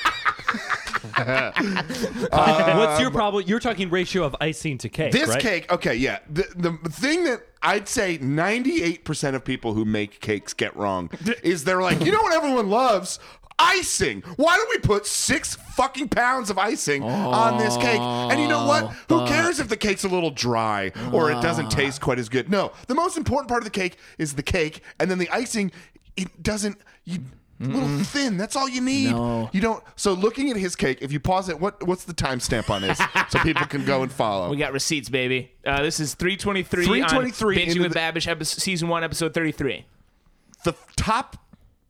What's 2.31 3.00
your 3.00 3.09
um, 3.09 3.12
problem? 3.12 3.45
You're 3.47 3.61
talking 3.61 3.91
ratio 3.91 4.25
of 4.25 4.37
icing 4.41 4.79
to 4.79 4.89
cake, 4.89 5.12
This 5.12 5.29
right? 5.29 5.41
cake, 5.41 5.73
okay, 5.73 5.95
yeah. 5.95 6.21
The, 6.29 6.47
the 6.57 6.91
thing 6.91 7.25
that 7.25 7.47
I'd 7.62 7.89
say 7.89 8.19
98% 8.19 9.35
of 9.35 9.45
people 9.45 9.75
who 9.75 9.85
make 9.85 10.21
cakes 10.21 10.55
get 10.55 10.75
wrong 10.77 11.11
is 11.43 11.65
they're 11.65 11.83
like, 11.83 12.05
you 12.05 12.12
know 12.12 12.23
what 12.23 12.33
everyone 12.35 12.71
loves? 12.71 13.19
Icing. 13.59 14.23
Why 14.37 14.57
don't 14.57 14.71
we 14.71 14.79
put 14.79 15.05
six 15.05 15.55
fucking 15.55 16.09
pounds 16.09 16.49
of 16.49 16.57
icing 16.57 17.03
on 17.03 17.59
this 17.59 17.77
cake? 17.77 18.00
And 18.00 18.41
you 18.41 18.49
know 18.49 18.65
what? 18.67 18.91
Who 19.11 19.27
cares 19.27 19.61
if 19.61 19.69
the 19.69 19.77
cake's 19.77 20.03
a 20.05 20.09
little 20.09 20.31
dry 20.31 20.93
or 21.12 21.31
it 21.31 21.43
doesn't 21.43 21.71
taste 21.71 22.00
quite 22.00 22.19
as 22.19 22.31
good? 22.31 22.50
No, 22.50 22.73
the 22.87 22.95
most 22.95 23.19
important 23.19 23.49
part 23.49 23.61
of 23.61 23.65
the 23.65 23.71
cake 23.71 23.99
is 24.17 24.33
the 24.33 24.43
cake, 24.43 24.83
and 24.99 25.11
then 25.11 25.19
the 25.19 25.29
icing. 25.29 25.73
It 26.17 26.43
doesn't. 26.43 26.79
You, 27.05 27.19
a 27.61 27.64
little 27.64 27.99
thin. 28.05 28.37
That's 28.37 28.57
all 28.57 28.69
you 28.69 28.81
need. 28.81 29.11
No. 29.11 29.50
You 29.52 29.61
don't. 29.61 29.83
So 29.97 30.12
looking 30.14 30.50
at 30.50 30.57
his 30.57 30.75
cake, 30.76 30.99
if 31.02 31.12
you 31.12 31.21
pause 31.21 31.49
it, 31.49 31.61
what 31.61 31.87
what's 31.87 32.05
the 32.05 32.14
timestamp 32.14 32.71
on 32.71 32.83
this, 32.83 32.99
so 33.29 33.38
people 33.40 33.67
can 33.67 33.85
go 33.85 34.02
and 34.02 34.11
follow? 34.11 34.49
We 34.50 34.57
got 34.57 34.73
receipts, 34.73 35.09
baby. 35.09 35.52
Uh, 35.67 35.83
this 35.83 36.00
is 36.00 36.14
323 36.14 36.85
323 36.87 37.62
on 37.62 37.69
Binging 37.69 37.83
with 37.83 37.93
the- 37.93 37.99
Babish, 37.99 38.26
episode, 38.26 38.61
season 38.61 38.88
one, 38.88 39.05
episode 39.05 39.35
33. 39.35 39.85
the 40.64 40.75
top 40.97 41.37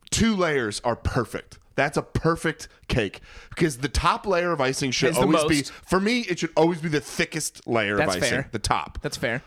two 0.09 0.35
layers 0.35 0.81
are 0.81 0.95
perfect. 0.95 1.57
That's 1.75 1.95
a 1.95 2.01
perfect 2.01 2.67
cake 2.89 3.21
because 3.49 3.77
the 3.77 3.87
top 3.87 4.27
layer 4.27 4.51
of 4.51 4.59
icing 4.59 4.91
should 4.91 5.15
Has 5.15 5.15
the 5.15 5.21
always 5.37 5.63
be 5.69 5.73
for 5.85 5.99
me. 6.01 6.19
It 6.21 6.39
should 6.39 6.51
always 6.57 6.81
be 6.81 6.89
the 6.89 6.99
thickest 6.99 7.65
layer 7.65 7.95
That's 7.95 8.17
of 8.17 8.21
icing, 8.23 8.29
fair. 8.29 8.49
the 8.51 8.59
top. 8.59 8.99
That's 9.01 9.15
fair. 9.17 9.41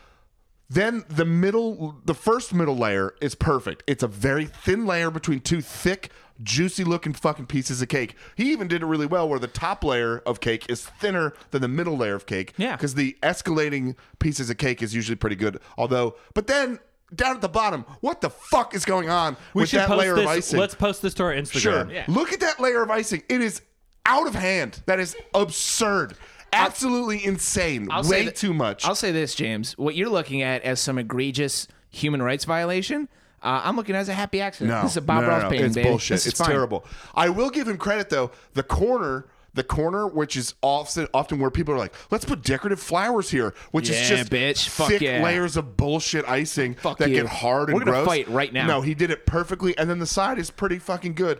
Then 0.69 1.03
the 1.07 1.25
middle, 1.25 1.95
the 2.05 2.15
first 2.15 2.53
middle 2.53 2.75
layer 2.75 3.13
is 3.21 3.35
perfect. 3.35 3.83
It's 3.85 4.03
a 4.03 4.07
very 4.07 4.45
thin 4.45 4.85
layer 4.85 5.11
between 5.11 5.41
two 5.41 5.61
thick, 5.61 6.11
juicy 6.41 6.83
looking 6.83 7.13
fucking 7.13 7.45
pieces 7.45 7.81
of 7.81 7.87
cake. 7.87 8.15
He 8.35 8.51
even 8.51 8.67
did 8.67 8.81
it 8.81 8.85
really 8.87 9.05
well 9.05 9.29
where 9.29 9.39
the 9.39 9.47
top 9.47 9.83
layer 9.83 10.19
of 10.25 10.39
cake 10.39 10.65
is 10.67 10.83
thinner 10.85 11.33
than 11.51 11.61
the 11.61 11.67
middle 11.67 11.95
layer 11.97 12.15
of 12.15 12.25
cake. 12.25 12.53
Yeah. 12.57 12.75
Because 12.75 12.95
the 12.95 13.15
escalating 13.21 13.95
pieces 14.19 14.49
of 14.49 14.57
cake 14.57 14.81
is 14.81 14.95
usually 14.95 15.15
pretty 15.15 15.35
good. 15.35 15.59
Although, 15.77 16.15
but 16.33 16.47
then 16.47 16.79
down 17.13 17.35
at 17.35 17.41
the 17.41 17.49
bottom, 17.49 17.85
what 18.01 18.21
the 18.21 18.31
fuck 18.31 18.73
is 18.73 18.85
going 18.85 19.09
on 19.09 19.37
We 19.53 19.61
with 19.61 19.71
that 19.71 19.89
layer 19.95 20.15
this. 20.15 20.23
of 20.23 20.29
icing? 20.29 20.59
Let's 20.59 20.75
post 20.75 21.03
this 21.03 21.13
to 21.15 21.23
our 21.23 21.33
Instagram. 21.33 21.59
Sure. 21.61 21.91
Yeah. 21.91 22.05
Look 22.07 22.33
at 22.33 22.39
that 22.39 22.59
layer 22.59 22.81
of 22.81 22.89
icing. 22.89 23.21
It 23.29 23.41
is 23.41 23.61
out 24.05 24.27
of 24.27 24.33
hand. 24.35 24.81
That 24.87 24.99
is 24.99 25.15
absurd. 25.33 26.15
Absolutely 26.55 27.23
insane. 27.25 27.87
I'll 27.91 28.03
Way 28.03 28.25
that- 28.25 28.35
too 28.35 28.53
much. 28.53 28.85
I'll 28.85 28.95
say 28.95 29.11
this, 29.11 29.35
James. 29.35 29.77
What 29.77 29.95
you're 29.95 30.09
looking 30.09 30.41
at 30.41 30.61
as 30.63 30.79
some 30.79 30.97
egregious 30.97 31.67
human 31.89 32.21
rights 32.21 32.45
violation, 32.45 33.07
uh, 33.43 33.61
I'm 33.63 33.75
looking 33.75 33.95
at 33.95 33.99
as 33.99 34.09
a 34.09 34.13
happy 34.13 34.41
accident. 34.41 34.71
no, 34.75 34.81
this 34.83 34.91
is 34.91 34.97
a 34.97 35.01
Bob 35.01 35.23
no, 35.23 35.29
Ross 35.29 35.43
no. 35.43 35.49
painting, 35.49 35.65
It's 35.67 35.75
baby. 35.75 35.89
bullshit. 35.89 36.15
This 36.15 36.27
It's 36.27 36.39
terrible. 36.39 36.85
I 37.13 37.29
will 37.29 37.49
give 37.49 37.67
him 37.67 37.77
credit 37.77 38.09
though. 38.09 38.31
The 38.53 38.63
corner. 38.63 39.25
The 39.53 39.63
corner, 39.63 40.05
which 40.05 40.35
is 40.35 40.53
often 40.61 41.07
often 41.13 41.39
where 41.39 41.49
people 41.49 41.73
are 41.73 41.77
like, 41.77 41.93
let's 42.11 42.25
put 42.25 42.41
decorative 42.41 42.77
flowers 42.77 43.29
here, 43.29 43.53
which 43.71 43.89
is 43.89 43.95
Yeah, 44.01 44.17
just 44.17 44.29
bitch. 44.29 44.67
Thick 44.67 44.99
yeah. 44.99 45.23
layers 45.23 45.55
of 45.55 45.77
bullshit 45.77 46.27
icing 46.27 46.73
Fuck 46.75 46.97
that 46.97 47.09
you. 47.09 47.15
get 47.21 47.25
hard 47.27 47.69
and 47.69 47.75
We're 47.79 47.85
gonna 47.85 47.91
gross. 47.99 48.05
fight 48.05 48.27
right 48.27 48.51
now. 48.51 48.67
No, 48.67 48.81
he 48.81 48.93
did 48.93 49.11
it 49.11 49.25
perfectly, 49.25 49.73
and 49.77 49.89
then 49.89 49.99
the 49.99 50.05
side 50.05 50.39
is 50.39 50.51
pretty 50.51 50.77
fucking 50.77 51.13
good. 51.13 51.39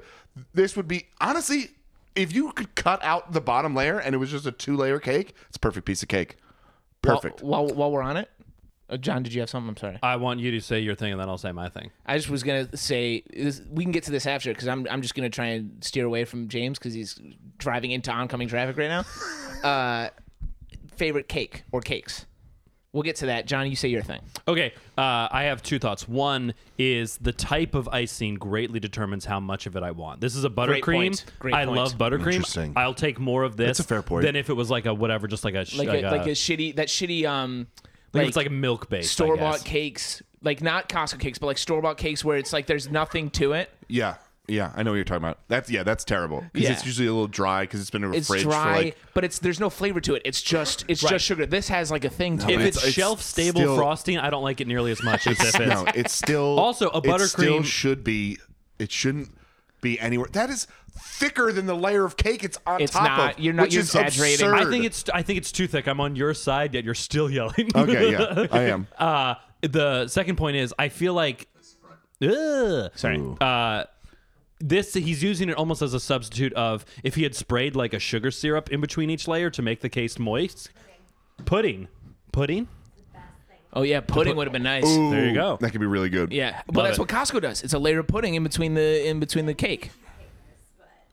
This 0.53 0.77
would 0.77 0.87
be 0.87 1.07
honestly, 1.19 1.71
if 2.15 2.33
you 2.33 2.51
could 2.53 2.75
cut 2.75 3.03
out 3.03 3.33
the 3.33 3.41
bottom 3.41 3.75
layer 3.75 3.99
and 3.99 4.15
it 4.15 4.17
was 4.17 4.31
just 4.31 4.45
a 4.45 4.51
two 4.51 4.75
layer 4.75 4.99
cake, 4.99 5.33
it's 5.47 5.57
a 5.57 5.59
perfect 5.59 5.85
piece 5.85 6.01
of 6.01 6.09
cake. 6.09 6.37
While- 7.03 7.17
Perfect. 7.17 7.43
While, 7.43 7.67
while, 7.67 7.91
we're 7.91 8.01
on 8.01 8.17
it, 8.17 8.29
uh, 8.89 8.97
John, 8.97 9.23
did 9.23 9.33
you 9.33 9.41
have 9.41 9.49
something? 9.49 9.69
I'm 9.69 9.77
sorry. 9.77 9.99
I 10.01 10.15
want 10.15 10.39
you 10.39 10.51
to 10.51 10.61
say 10.61 10.79
your 10.79 10.95
thing, 10.95 11.11
and 11.11 11.19
then 11.19 11.27
I'll 11.29 11.37
say 11.37 11.51
my 11.51 11.69
thing. 11.69 11.91
I 12.05 12.17
just 12.17 12.29
was 12.29 12.43
gonna 12.43 12.75
say 12.77 13.23
this, 13.31 13.61
we 13.69 13.83
can 13.83 13.91
get 13.91 14.03
to 14.03 14.11
this 14.11 14.25
after 14.25 14.51
because 14.51 14.67
I'm 14.67 14.87
I'm 14.89 15.01
just 15.01 15.15
gonna 15.15 15.29
try 15.29 15.47
and 15.47 15.83
steer 15.83 16.05
away 16.05 16.25
from 16.25 16.47
James 16.47 16.77
because 16.77 16.93
he's 16.93 17.19
driving 17.57 17.91
into 17.91 18.11
oncoming 18.11 18.47
traffic 18.47 18.77
right 18.77 18.89
now. 18.89 19.05
uh, 19.63 20.09
favorite 20.95 21.27
cake 21.27 21.63
or 21.71 21.81
cakes? 21.81 22.25
We'll 22.95 23.03
get 23.03 23.17
to 23.17 23.25
that. 23.25 23.45
John, 23.45 23.69
you 23.69 23.75
say 23.75 23.89
your 23.89 24.03
thing. 24.03 24.21
Okay, 24.47 24.71
uh, 24.97 25.27
I 25.29 25.43
have 25.43 25.61
two 25.61 25.79
thoughts. 25.79 26.07
One 26.07 26.53
is 26.77 27.17
the 27.17 27.33
type 27.33 27.75
of 27.75 27.89
icing 27.89 28.35
greatly 28.35 28.79
determines 28.79 29.25
how 29.25 29.41
much 29.41 29.65
of 29.65 29.75
it 29.75 29.83
I 29.83 29.91
want. 29.91 30.21
This 30.21 30.33
is 30.33 30.45
a 30.45 30.49
buttercream. 30.49 30.81
Great 30.81 30.97
point. 30.97 31.25
Great 31.39 31.53
I 31.55 31.65
point. 31.65 31.75
love 31.77 31.97
buttercream. 31.97 32.35
Interesting. 32.35 32.71
I'll 32.77 32.93
take 32.93 33.19
more 33.19 33.43
of 33.43 33.57
this. 33.57 33.67
That's 33.67 33.79
a 33.81 33.83
fair 33.83 34.01
point. 34.01 34.23
Than 34.23 34.37
if 34.37 34.49
it 34.49 34.53
was 34.53 34.71
like 34.71 34.85
a 34.85 34.93
whatever, 34.93 35.27
just 35.27 35.43
like 35.43 35.55
a 35.55 35.65
sh- 35.65 35.75
Like 35.75 35.89
like, 35.89 36.03
a, 36.05 36.09
like 36.09 36.25
a 36.27 36.29
shitty 36.29 36.77
that 36.77 36.87
shitty 36.87 37.25
um 37.25 37.67
like 38.13 38.29
it's 38.29 38.37
like 38.37 38.47
a 38.47 38.51
milk 38.51 38.87
based 38.87 39.11
store 39.11 39.35
bought 39.35 39.65
cakes, 39.65 40.23
like 40.41 40.61
not 40.61 40.87
Costco 40.87 41.19
cakes, 41.19 41.37
but 41.37 41.47
like 41.47 41.57
store 41.57 41.81
bought 41.81 41.97
cakes 41.97 42.23
where 42.23 42.37
it's 42.37 42.53
like 42.53 42.65
there's 42.65 42.89
nothing 42.89 43.29
to 43.31 43.51
it. 43.51 43.69
Yeah, 43.89 44.15
yeah, 44.47 44.71
I 44.75 44.83
know 44.83 44.91
what 44.91 44.95
you're 44.95 45.03
talking 45.05 45.23
about. 45.23 45.39
That's 45.47 45.69
yeah, 45.69 45.83
that's 45.83 46.03
terrible 46.03 46.43
because 46.53 46.67
Yeah. 46.69 46.73
it's 46.75 46.85
usually 46.85 47.07
a 47.07 47.11
little 47.11 47.27
dry 47.27 47.63
because 47.63 47.81
it's 47.81 47.89
been 47.89 48.03
in 48.03 48.13
a 48.13 48.17
It's 48.17 48.27
fridge 48.27 48.43
dry, 48.43 48.63
for 48.77 48.83
like. 48.85 48.97
but 49.13 49.23
it's 49.23 49.39
there's 49.39 49.59
no 49.59 49.69
flavor 49.69 49.99
to 50.01 50.15
it. 50.15 50.21
It's 50.25 50.41
just 50.41 50.85
it's 50.87 51.01
Right. 51.03 51.11
just 51.11 51.25
sugar. 51.25 51.45
This 51.45 51.67
has 51.69 51.89
like 51.91 52.05
a 52.05 52.09
thing 52.09 52.37
to 52.39 52.49
If 52.49 52.59
it. 52.59 52.65
it's, 52.67 52.83
it's 52.83 52.93
shelf 52.93 53.21
stable 53.21 53.61
still- 53.61 53.75
frosting, 53.77 54.17
I 54.19 54.29
don't 54.29 54.43
like 54.43 54.61
it 54.61 54.67
nearly 54.67 54.91
as 54.91 55.01
much 55.03 55.25
as 55.27 55.39
if 55.39 55.55
it's. 55.55 55.59
No, 55.59 55.85
it's 55.95 56.13
still 56.13 56.59
Also, 56.59 56.89
a 56.89 56.97
It 56.99 57.03
still 57.27 57.59
buttercream- 57.61 57.65
should 57.65 58.03
be. 58.03 58.37
It 58.79 58.91
shouldn't 58.91 59.29
be 59.81 59.99
anywhere. 59.99 60.27
That 60.33 60.49
is 60.49 60.67
thicker 60.97 61.51
than 61.51 61.65
the 61.65 61.75
layer 61.75 62.05
of 62.05 62.15
cake 62.17 62.43
it's 62.43 62.57
on 62.65 62.81
It's 62.81 62.91
top 62.93 63.03
not. 63.03 63.33
of. 63.33 63.39
You're 63.39 63.53
not- 63.53 63.63
which 63.63 63.73
you're 63.73 63.81
is 63.83 63.93
exaggerating. 63.95 64.45
absurd. 64.47 64.67
I 64.67 64.69
think 64.71 64.85
it's 64.85 65.05
I 65.13 65.21
think 65.21 65.37
it's 65.37 65.51
too 65.51 65.67
thick. 65.67 65.87
I'm 65.87 65.99
on 65.99 66.15
your 66.15 66.33
side, 66.33 66.73
yet 66.73 66.83
you're 66.83 66.93
still 66.93 67.29
yelling. 67.31 67.69
okay. 67.75 68.11
Yeah, 68.11 68.47
I 68.51 68.61
am. 68.63 68.87
Uh, 68.97 69.35
the 69.61 70.07
second 70.07 70.35
point 70.37 70.55
is 70.57 70.73
I 70.77 70.89
feel 70.89 71.13
like, 71.13 71.47
ugh, 72.21 72.91
Sorry. 72.95 73.21
uh, 73.41 73.83
this 74.59 74.93
he's 74.93 75.21
using 75.21 75.49
it 75.49 75.55
almost 75.57 75.81
as 75.81 75.93
a 75.93 75.99
substitute 75.99 76.53
of 76.53 76.85
if 77.03 77.15
he 77.15 77.23
had 77.23 77.35
sprayed 77.35 77.75
like 77.75 77.93
a 77.93 77.99
sugar 77.99 78.31
syrup 78.31 78.71
in 78.71 78.79
between 78.81 79.09
each 79.09 79.27
layer 79.27 79.49
to 79.49 79.61
make 79.61 79.81
the 79.81 79.89
case 79.89 80.17
moist. 80.17 80.69
Pudding, 81.45 81.87
pudding. 82.31 82.67
Oh 83.73 83.81
yeah, 83.81 83.99
pudding 83.99 84.37
would 84.37 84.47
have 84.47 84.53
been 84.53 84.63
nice. 84.63 84.85
There 84.85 85.25
you 85.25 85.33
go. 85.33 85.57
That 85.59 85.71
could 85.71 85.81
be 85.81 85.87
really 85.87 86.09
good. 86.09 86.31
Yeah, 86.31 86.61
well, 86.71 86.85
that's 86.85 86.97
it. 86.97 87.01
what 87.01 87.09
Costco 87.09 87.41
does. 87.41 87.61
It's 87.61 87.73
a 87.73 87.79
layer 87.79 87.99
of 87.99 88.07
pudding 88.07 88.35
in 88.35 88.43
between 88.43 88.73
the 88.73 89.05
in 89.05 89.19
between 89.19 89.45
the 89.47 89.53
cake. 89.53 89.91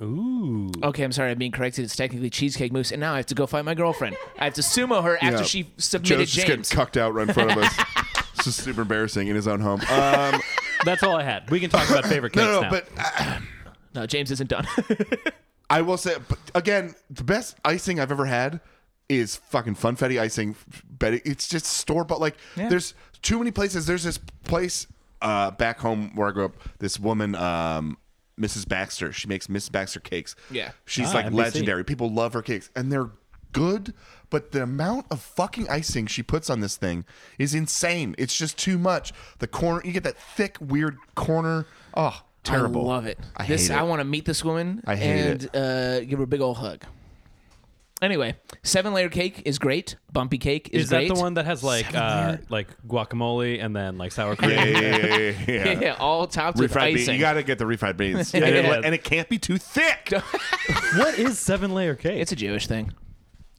Ooh. 0.01 0.71
Okay, 0.83 1.05
I'm 1.05 1.13
sorry, 1.13 1.31
I'm 1.31 1.39
being 1.39 1.53
corrected. 1.53 1.85
It's 1.85 1.95
technically 1.95 2.31
cheesecake 2.31 2.73
mousse, 2.73 2.91
and 2.91 3.01
now 3.01 3.15
I 3.15 3.19
have 3.19 3.27
to 3.27 3.35
go 3.35 3.47
find 3.47 3.65
my 3.65 3.75
girlfriend. 3.75 4.17
I 4.39 4.45
have 4.45 4.55
to 4.55 4.61
sumo 4.61 5.03
her 5.03 5.17
after 5.23 5.39
Yeah. 5.39 5.43
she 5.43 5.71
submitted 5.77 6.17
Joe's 6.19 6.31
just 6.33 6.47
getting 6.47 6.57
James. 6.63 6.71
cucked 6.71 6.97
out 6.97 7.15
right 7.15 7.29
in 7.29 7.35
front 7.35 7.53
of 7.53 7.59
us. 7.59 7.73
This 8.37 8.59
is 8.59 8.65
super 8.65 8.83
embarrassing 8.83 9.29
in 9.29 9.37
his 9.37 9.47
own 9.47 9.61
home. 9.61 9.81
Um, 9.83 10.41
That's 10.85 11.03
all 11.03 11.17
I 11.17 11.23
had. 11.23 11.51
We 11.51 11.61
can 11.61 11.71
talk 11.71 11.89
about 11.91 12.05
favorite 12.07 12.33
cakes 12.33 12.45
no, 12.47 12.53
no, 12.53 12.61
now. 12.63 12.71
but 12.71 12.89
uh, 12.99 13.39
No, 13.95 14.07
James 14.07 14.31
isn't 14.31 14.49
done. 14.49 14.67
I 15.71 15.81
will 15.83 15.97
say, 15.97 16.17
but 16.29 16.39
again, 16.55 16.95
the 17.11 17.25
best 17.25 17.57
icing 17.65 17.99
I've 18.01 18.13
ever 18.13 18.27
had 18.27 18.61
is 19.09 19.37
fucking 19.37 19.77
funfetti 19.77 20.21
icing. 20.21 20.55
But 20.99 21.15
it's 21.25 21.49
just 21.49 21.67
store 21.67 22.05
bought. 22.05 22.21
Like, 22.21 22.37
Yeah. 22.57 22.69
there's 22.69 22.95
too 23.23 23.39
many 23.39 23.51
places. 23.51 23.87
There's 23.87 24.03
this 24.05 24.19
place 24.45 24.87
uh, 25.23 25.51
back 25.53 25.79
home 25.79 26.13
where 26.15 26.29
I 26.29 26.33
grew 26.33 26.45
up. 26.47 26.57
This 26.79 26.99
woman, 26.99 27.35
um, 27.37 27.97
Mrs. 28.41 28.67
Baxter. 28.69 29.13
She 29.13 29.29
makes 29.29 29.47
Mrs. 29.47 29.71
Baxter 29.73 30.01
cakes. 30.01 30.35
Yeah. 30.51 30.73
she's 30.85 31.11
Ah, 31.11 31.19
like 31.19 31.27
NBC. 31.27 31.35
legendary. 31.37 31.85
People 31.85 32.11
love 32.11 32.33
her 32.33 32.43
cakes, 32.43 32.71
and 32.77 32.91
they're 32.93 33.11
good. 33.53 33.95
But 34.31 34.53
the 34.53 34.63
amount 34.63 35.07
of 35.11 35.21
fucking 35.21 35.69
icing 35.69 36.07
she 36.07 36.23
puts 36.23 36.49
on 36.49 36.61
this 36.61 36.77
thing 36.77 37.05
is 37.39 37.55
insane. 37.55 38.15
It's 38.17 38.35
just 38.37 38.57
too 38.57 38.79
much. 38.79 39.13
The 39.41 39.47
corner, 39.47 39.83
you 39.85 39.93
get 39.93 40.05
that 40.05 40.17
thick, 40.17 40.57
weird 40.59 40.97
corner. 41.15 41.67
Oh, 41.95 42.23
terrible. 42.43 42.89
I 42.91 42.95
love 42.95 43.07
it. 43.07 43.19
I 43.37 43.47
this 43.47 43.69
hate 43.69 43.75
it. 43.75 43.79
I 43.79 43.83
want 43.83 44.01
to 44.01 44.05
meet 44.05 44.25
this 44.25 44.43
woman 44.43 44.83
I 44.87 44.97
hate 44.97 45.21
and 45.21 45.57
uh, 45.57 46.01
give 46.01 46.19
her 46.19 46.25
a 46.25 46.27
big 46.27 46.41
old 46.41 46.57
hug. 46.57 46.83
Anyway, 48.01 48.35
seven 48.65 48.93
layer 48.93 49.09
cake 49.09 49.43
is 49.45 49.61
great. 49.61 49.95
Bumpy 50.13 50.37
cake 50.37 50.71
is, 50.73 50.85
is 50.85 50.89
that 50.89 50.99
great. 51.07 51.15
the 51.15 51.21
one 51.21 51.35
that 51.35 51.45
has 51.45 51.63
like 51.63 51.95
uh, 51.95 52.39
like 52.49 52.67
guacamole 52.89 53.63
and 53.65 53.77
then 53.77 53.97
like 53.97 54.11
sour 54.11 54.35
cream? 54.35 54.51
yeah, 54.51 54.65
yeah, 54.65 54.81
yeah, 54.81 55.17
yeah, 55.17 55.35
yeah. 55.47 55.81
Yeah, 55.81 55.97
all 56.01 56.27
topped 56.27 56.59
with 56.59 56.73
refried 56.73 56.95
beans. 56.95 57.01
icing. 57.03 57.15
You 57.15 57.21
got 57.21 57.35
to 57.35 57.45
get 57.45 57.59
the 57.59 57.65
refried 57.65 57.97
beans, 57.97 58.35
and, 58.35 58.43
it, 58.45 58.65
Yeah. 58.65 58.81
and 58.83 58.93
it 58.93 59.05
can't 59.05 59.29
be 59.29 59.39
too 59.39 59.57
thick. 59.57 60.13
what 60.97 61.17
is 61.17 61.39
seven 61.39 61.75
layer 61.75 61.95
cake? 61.95 62.21
It's 62.21 62.33
a 62.33 62.37
Jewish 62.37 62.67
thing. 62.67 62.93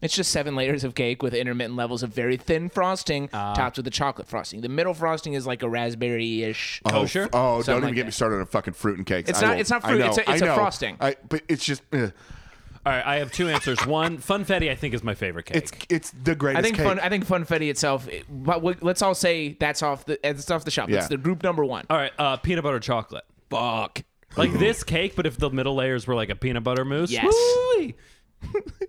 It's 0.03 0.13
just 0.15 0.31
seven 0.31 0.55
layers 0.55 0.83
of 0.83 0.93
cake 0.95 1.23
with 1.23 1.33
intermittent 1.33 1.75
levels 1.75 2.03
of 2.03 2.11
very 2.11 2.37
thin 2.37 2.69
frosting, 2.69 3.29
Ah. 3.33 3.53
topped 3.53 3.77
with 3.77 3.85
the 3.85 3.91
chocolate 3.91 4.27
frosting. 4.27 4.61
The 4.61 4.69
middle 4.69 4.93
frosting 4.93 5.33
is 5.33 5.47
like 5.47 5.63
a 5.63 5.69
raspberry-ish. 5.69 6.81
Kosher? 6.87 7.29
Oh, 7.33 7.61
Something 7.61 7.65
don't 7.65 7.77
even 7.77 7.89
like 7.89 7.95
get 7.95 8.05
me 8.05 8.11
started 8.11 8.35
on 8.35 8.41
a 8.41 8.45
fucking 8.45 8.73
fruit 8.73 8.97
and 8.97 9.05
cakes. 9.07 9.29
It's 9.29 9.39
I 9.39 9.41
not- 9.47 9.53
will- 9.55 9.61
it's 9.61 9.69
not 9.69 9.85
I 9.85 9.87
fruit, 9.89 9.99
know, 9.99 10.05
it's 10.07 10.17
a- 10.17 10.29
I 10.29 10.33
it's 10.33 10.41
a 10.41 10.45
know. 10.45 10.55
frosting. 10.55 10.97
I, 10.99 11.15
but 11.29 11.41
it's 11.47 11.63
just, 11.65 11.81
uh, 11.93 11.97
all 12.85 12.91
right, 12.91 13.05
I 13.05 13.15
have 13.19 13.31
two 13.31 13.47
answers. 13.47 13.85
One, 13.87 14.17
funfetti, 14.17 14.69
I 14.69 14.75
think 14.75 14.93
is 14.93 15.03
my 15.03 15.15
favorite 15.15 15.45
cake. 15.45 15.55
it's 15.57 15.71
it's 15.89 16.11
the 16.11 16.35
greatest. 16.35 16.59
I 16.59 16.61
think 16.63 16.75
cake. 16.75 16.85
fun. 16.85 16.99
I 16.99 17.07
think 17.09 17.25
funfetti 17.25 17.69
itself. 17.69 18.07
but 18.29 18.61
we- 18.61 18.75
let's 18.81 19.01
all 19.01 19.15
say 19.15 19.55
that's 19.59 19.81
off 19.81 20.05
the 20.05 20.19
it's 20.27 20.51
off 20.51 20.65
the 20.65 20.71
shop. 20.71 20.89
That's 20.89 21.05
Yeah. 21.05 21.07
the 21.15 21.17
group 21.17 21.43
number 21.43 21.63
one. 21.63 21.85
all 21.89 21.95
right, 21.97 22.11
uh, 22.19 22.35
peanut 22.37 22.63
butter 22.65 22.81
chocolate. 22.81 23.23
Fuck. 23.49 24.01
Like 24.35 24.51
this 24.53 24.83
cake, 24.83 25.15
but 25.15 25.25
if 25.25 25.37
the 25.37 25.49
middle 25.49 25.75
layers 25.75 26.07
were 26.07 26.15
like 26.15 26.29
a 26.29 26.35
peanut 26.35 26.63
butter 26.65 26.83
mousse. 26.83 27.11
Yes. 27.11 27.23
woo-wee. 27.25 27.95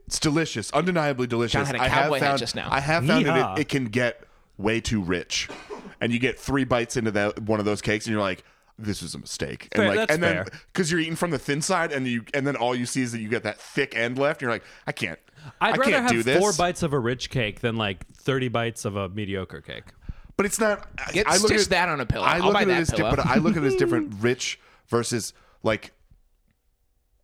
It's 0.07 0.19
delicious, 0.21 0.71
undeniably 0.73 1.27
delicious. 1.27 1.53
John 1.53 1.67
had 1.67 1.77
a 1.77 1.83
I 1.83 1.89
cowboy 1.89 2.15
have 2.15 2.23
hat 2.23 2.29
found, 2.31 2.39
just 2.39 2.55
now. 2.55 2.69
I 2.71 2.81
have 2.81 3.07
found 3.07 3.27
that 3.27 3.35
Yeehaw. 3.35 3.59
it, 3.59 3.61
it 3.63 3.69
can 3.69 3.87
get 3.87 4.23
way 4.59 4.81
too 4.81 5.01
rich, 5.01 5.49
and 6.01 6.13
you 6.13 6.19
get 6.19 6.39
three 6.39 6.65
bites 6.65 6.97
into 6.97 7.11
that 7.13 7.41
one 7.43 7.59
of 7.59 7.65
those 7.67 7.81
cakes, 7.81 8.07
and 8.07 8.13
you're 8.13 8.21
like, 8.23 8.45
"This 8.79 9.03
was 9.03 9.15
a 9.15 9.19
mistake." 9.19 9.69
And 9.73 9.81
Fair, 9.81 9.89
like, 9.89 9.97
that's 9.97 10.13
and 10.15 10.23
then 10.23 10.35
fair. 10.45 10.47
because 10.73 10.91
you're 10.91 11.01
eating 11.01 11.17
from 11.17 11.31
the 11.31 11.39
thin 11.39 11.63
side, 11.63 11.91
and 11.93 12.07
you 12.07 12.25
and 12.35 12.47
then 12.47 12.55
all 12.57 12.75
you 12.75 12.87
see 12.87 13.03
is 13.03 13.13
that 13.13 13.21
you 13.21 13.29
get 13.29 13.43
that 13.45 13.59
thick 13.59 13.97
end 13.97 14.19
left. 14.19 14.41
And 14.41 14.47
you're 14.47 14.53
like, 14.53 14.65
"I 14.87 14.93
can't." 14.93 15.19
I'd 15.61 15.75
I 15.75 15.77
rather 15.77 15.91
can't 15.91 16.03
have 16.05 16.11
do 16.13 16.23
this. 16.23 16.39
four 16.39 16.53
bites 16.53 16.83
of 16.83 16.93
a 16.93 16.99
rich 16.99 17.31
cake 17.31 17.61
than 17.61 17.77
like 17.77 18.07
thirty 18.15 18.49
bites 18.49 18.85
of 18.85 18.97
a 18.97 19.09
mediocre 19.09 19.61
cake. 19.63 19.85
But 20.37 20.47
it's 20.47 20.59
not. 20.61 20.87
Get- 21.13 21.27
I 21.29 21.33
look 21.39 21.47
stitch 21.47 21.53
at 21.59 21.63
it- 21.67 21.71
that 21.71 21.89
on 21.89 22.01
a 22.01 22.07
pillow. 22.07 22.25
I 22.27 22.37
I'll 22.37 22.45
look 22.45 22.55
buy 22.55 22.63
at 22.63 22.69
that 22.69 22.77
it 22.79 22.81
as 22.81 22.89
di- 22.89 22.97
pillow. 22.99 23.11
but 23.17 23.27
I 23.27 23.37
look 23.37 23.57
at 23.57 23.63
it 23.65 23.67
as 23.67 23.77
different. 23.79 24.15
Rich 24.21 24.59
versus 24.89 25.33
like. 25.63 25.93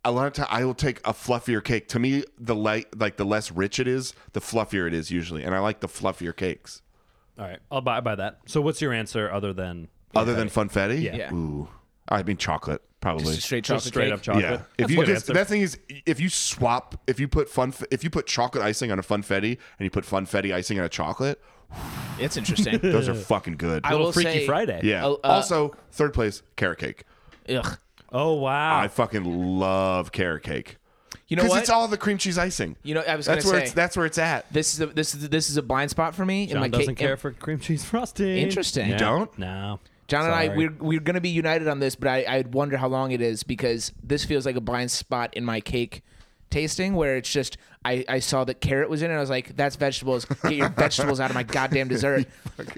A 0.03 0.11
lot 0.11 0.25
of 0.27 0.33
time, 0.33 0.47
I 0.49 0.65
will 0.65 0.73
take 0.73 0.99
a 1.05 1.13
fluffier 1.13 1.63
cake. 1.63 1.87
To 1.89 1.99
me, 1.99 2.23
the 2.39 2.55
light, 2.55 2.87
like 2.99 3.17
the 3.17 3.23
less 3.25 3.51
rich 3.51 3.79
it 3.79 3.87
is, 3.87 4.13
the 4.33 4.39
fluffier 4.39 4.87
it 4.87 4.93
is 4.93 5.11
usually, 5.11 5.43
and 5.43 5.53
I 5.53 5.59
like 5.59 5.79
the 5.79 5.87
fluffier 5.87 6.35
cakes. 6.35 6.81
All 7.37 7.45
right, 7.45 7.59
I'll 7.71 7.81
buy, 7.81 7.99
buy 8.01 8.15
that. 8.15 8.39
So, 8.47 8.61
what's 8.61 8.81
your 8.81 8.93
answer 8.93 9.31
other 9.31 9.53
than 9.53 9.89
Other 10.15 10.33
than 10.33 10.49
funfetti, 10.49 11.01
Yeah. 11.01 11.15
Yeah. 11.15 11.33
Ooh, 11.33 11.67
I 12.09 12.23
mean 12.23 12.37
chocolate, 12.37 12.81
probably. 12.99 13.35
Just 13.35 13.45
straight 13.45 13.63
just 13.63 13.85
chocolate 13.85 13.93
straight 13.93 14.05
cake. 14.05 14.13
up 14.13 14.21
chocolate? 14.21 14.43
yeah. 14.43 14.49
That's 14.49 14.67
If 14.79 14.91
you 14.91 15.05
just 15.05 15.27
that 15.27 15.47
thing 15.47 15.61
is, 15.61 15.77
if 16.07 16.19
you 16.19 16.29
swap, 16.29 16.95
if 17.05 17.19
you 17.19 17.27
put 17.27 17.47
fun, 17.47 17.71
if 17.91 18.03
you 18.03 18.09
put 18.09 18.25
chocolate 18.25 18.63
icing 18.63 18.91
on 18.91 18.97
a 18.97 19.03
funfetti 19.03 19.51
and 19.77 19.85
you 19.85 19.89
put 19.91 20.03
funfetti 20.05 20.53
icing 20.53 20.79
on 20.79 20.85
a 20.85 20.89
chocolate, 20.89 21.39
It's 22.19 22.37
interesting. 22.37 22.77
those 22.81 23.07
are 23.07 23.13
fucking 23.15 23.57
good. 23.57 23.85
I 23.85 23.91
Little 23.91 24.07
will 24.07 24.13
Freaky 24.13 24.31
say- 24.39 24.45
Friday. 24.47 24.81
yeah. 24.83 25.05
Uh, 25.05 25.15
also, 25.23 25.75
third 25.91 26.13
place, 26.13 26.41
carrot 26.55 26.79
cake. 26.79 27.03
Ugh. 27.49 27.77
Oh 28.11 28.33
wow! 28.33 28.79
I 28.79 28.87
fucking 28.87 29.23
love 29.59 30.11
carrot 30.11 30.43
cake. 30.43 30.77
You 31.27 31.37
know 31.37 31.43
Because 31.43 31.49
what? 31.55 31.61
it's 31.61 31.69
all 31.69 31.87
the 31.87 31.97
cream 31.97 32.17
cheese 32.17 32.37
icing. 32.37 32.75
You 32.83 32.93
know, 32.95 33.03
I 33.07 33.15
was 33.15 33.25
that's 33.25 33.45
gonna 33.45 33.53
where 33.53 33.61
say- 33.61 33.65
it's 33.67 33.73
that's 33.73 33.95
where 33.95 34.05
it's 34.05 34.17
at. 34.17 34.51
this 34.51 34.73
is 34.73 34.81
a, 34.81 34.87
this 34.87 35.15
is 35.15 35.29
this 35.29 35.49
is 35.49 35.55
a 35.57 35.61
blind 35.61 35.89
spot 35.89 36.13
for 36.13 36.25
me 36.25 36.43
in 36.43 36.49
John 36.49 36.59
my 36.59 36.67
doesn't 36.67 36.95
cake. 36.95 36.97
care 36.97 37.15
for 37.17 37.31
cream 37.31 37.59
cheese 37.59 37.85
frosting. 37.85 38.37
Interesting. 38.37 38.87
You 38.87 38.93
No. 38.93 38.99
don't? 38.99 39.39
No. 39.39 39.79
John 40.09 40.25
and 40.25 40.35
I, 40.35 40.47
Sorry. 40.47 40.57
we're 40.57 40.73
we're 40.79 40.99
gonna 40.99 41.21
be 41.21 41.29
united 41.29 41.69
on 41.69 41.79
this, 41.79 41.95
but 41.95 42.09
I 42.09 42.23
I 42.23 42.41
wonder 42.51 42.75
how 42.75 42.89
long 42.89 43.11
it 43.13 43.21
is 43.21 43.43
because 43.43 43.93
this 44.03 44.25
feels 44.25 44.45
like 44.45 44.57
a 44.57 44.61
blind 44.61 44.91
spot 44.91 45.33
in 45.33 45.45
my 45.45 45.61
cake 45.61 46.03
tasting 46.51 46.93
where 46.95 47.15
it's 47.17 47.31
just 47.31 47.57
I, 47.83 48.05
I 48.07 48.19
saw 48.19 48.43
that 48.43 48.61
carrot 48.61 48.91
was 48.91 49.01
in 49.01 49.09
it. 49.09 49.13
and 49.13 49.17
I 49.17 49.21
was 49.21 49.31
like, 49.31 49.55
that's 49.55 49.75
vegetables. 49.75 50.25
Get 50.25 50.53
your 50.53 50.69
vegetables 50.69 51.19
out 51.19 51.31
of 51.31 51.35
my 51.35 51.41
goddamn 51.41 51.87
dessert. 51.87 52.27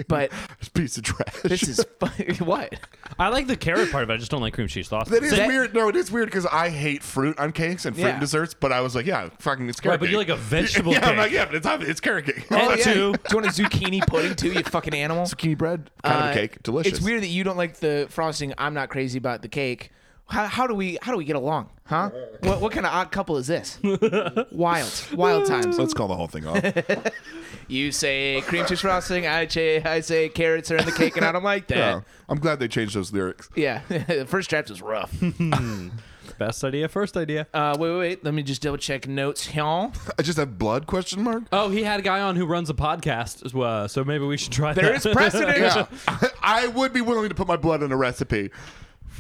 But 0.08 0.32
Piece 0.74 0.96
of 0.96 1.04
trash. 1.04 1.42
this 1.44 1.64
is 1.68 1.86
fu- 2.00 2.46
what? 2.46 2.74
I 3.20 3.28
like 3.28 3.48
the 3.48 3.58
carrot 3.58 3.92
part 3.92 4.04
of 4.04 4.10
it. 4.10 4.14
I 4.14 4.18
just 4.18 4.32
don't 4.32 4.40
like 4.40 4.54
cream 4.54 4.70
cheese 4.70 4.88
sauce. 4.88 5.10
that 5.10 5.22
is 5.22 5.32
that- 5.32 5.48
weird. 5.48 5.74
No, 5.74 5.90
it 5.90 5.98
is 5.98 6.10
weird 6.10 6.28
because 6.30 6.46
I 6.46 6.70
hate 6.70 7.04
fruit 7.04 7.38
on 7.38 7.52
cakes 7.52 7.86
and 7.86 7.94
fruit 7.96 8.06
Yeah. 8.06 8.12
and 8.12 8.22
desserts. 8.22 8.54
But 8.54 8.72
I 8.72 8.80
was 8.80 8.96
like, 8.96 9.06
yeah, 9.06 9.28
fucking, 9.40 9.68
it's 9.68 9.82
carrot 9.82 9.96
Right, 9.96 10.00
but 10.00 10.10
you 10.10 10.18
cake. 10.20 10.30
like 10.30 10.38
a 10.38 10.42
vegetable 10.42 10.94
yeah, 10.94 11.00
I'm 11.00 11.10
cake. 11.10 11.18
like, 11.18 11.32
yeah, 11.34 11.46
but 11.46 11.56
it's 11.56 11.90
it's 11.90 12.00
carrot 12.00 12.26
cake. 12.26 12.46
Oh, 12.52 12.70
yeah. 12.70 12.76
two. 12.78 12.94
Do 12.94 13.20
you 13.30 13.36
want 13.36 13.46
a 13.48 13.50
zucchini 13.50 14.08
pudding 14.08 14.36
too? 14.36 14.54
You 14.54 14.64
fucking 14.64 14.94
animal. 14.94 15.26
zucchini 15.26 15.58
bread, 15.58 15.90
kind 16.02 16.16
of 16.18 16.26
Uh, 16.28 16.32
a 16.32 16.34
cake, 16.34 16.64
delicious. 16.64 16.94
It's 16.94 17.02
weird 17.02 17.22
that 17.24 17.28
you 17.28 17.44
don't 17.44 17.58
like 17.58 17.76
the 17.76 18.08
frosting. 18.10 18.54
I'm 18.58 18.74
not 18.74 18.88
crazy 18.90 19.18
about 19.18 19.42
the 19.42 19.50
cake. 19.50 19.92
How, 20.34 20.48
how 20.48 20.66
do 20.66 20.74
we 20.74 20.98
how 21.00 21.12
do 21.12 21.18
we 21.20 21.26
get 21.26 21.36
along, 21.36 21.70
huh? 21.86 22.10
What 22.42 22.60
what 22.60 22.72
kind 22.72 22.88
of 22.88 22.92
odd 22.92 23.12
couple 23.12 23.38
is 23.38 23.46
this? 23.46 23.80
wild, 24.52 25.08
wild 25.14 25.46
times. 25.46 25.78
Let's 25.78 25.94
call 25.94 26.08
the 26.08 26.16
whole 26.16 26.28
thing 26.28 26.48
off. 26.48 26.64
You 27.70 27.94
say 27.94 28.42
cream 28.46 28.66
cheese 28.66 28.82
frosting. 28.82 29.26
I 29.26 29.48
say 29.48 29.82
I 29.82 30.02
say 30.02 30.28
carrots 30.28 30.70
are 30.70 30.76
in 30.78 30.86
the 30.86 30.92
cake, 30.92 31.16
and 31.16 31.26
I 31.26 31.32
don't 31.32 31.44
like 31.44 31.70
yeah, 31.70 31.78
that. 31.78 32.04
I'm 32.28 32.38
glad 32.38 32.60
they 32.60 32.68
changed 32.68 32.94
those 32.94 33.14
lyrics. 33.14 33.50
Yeah, 33.56 33.82
the 33.88 34.26
first 34.28 34.50
draft 34.50 34.70
was 34.70 34.82
rough. 34.82 35.14
Best 36.38 36.64
idea, 36.64 36.90
first 36.90 37.16
idea. 37.16 37.48
Uh, 37.54 37.78
wait, 37.80 37.92
wait, 37.92 38.00
wait. 38.00 38.24
Let 38.26 38.34
me 38.34 38.44
just 38.44 38.62
double 38.62 38.78
check 38.78 39.08
notes 39.08 39.46
here. 39.46 39.64
I 39.64 39.92
just 40.22 40.38
have 40.38 40.58
blood 40.58 40.88
question 40.88 41.24
mark. 41.24 41.44
Oh, 41.54 41.70
he 41.70 41.84
had 41.84 42.02
a 42.02 42.04
guy 42.04 42.20
on 42.20 42.36
who 42.36 42.46
runs 42.46 42.70
a 42.70 42.74
podcast 42.74 43.46
as 43.46 43.54
well, 43.54 43.88
so 43.88 44.04
maybe 44.04 44.26
we 44.26 44.36
should 44.38 44.52
try 44.52 44.74
There 44.74 44.92
that. 44.92 45.06
is 45.06 45.14
precedent. 45.14 45.58
Yeah, 45.58 45.86
I 46.42 46.68
would 46.68 46.92
be 46.92 47.02
willing 47.02 47.30
to 47.30 47.36
put 47.36 47.48
my 47.48 47.56
blood 47.58 47.82
in 47.82 47.92
a 47.94 47.98
recipe. 47.98 48.52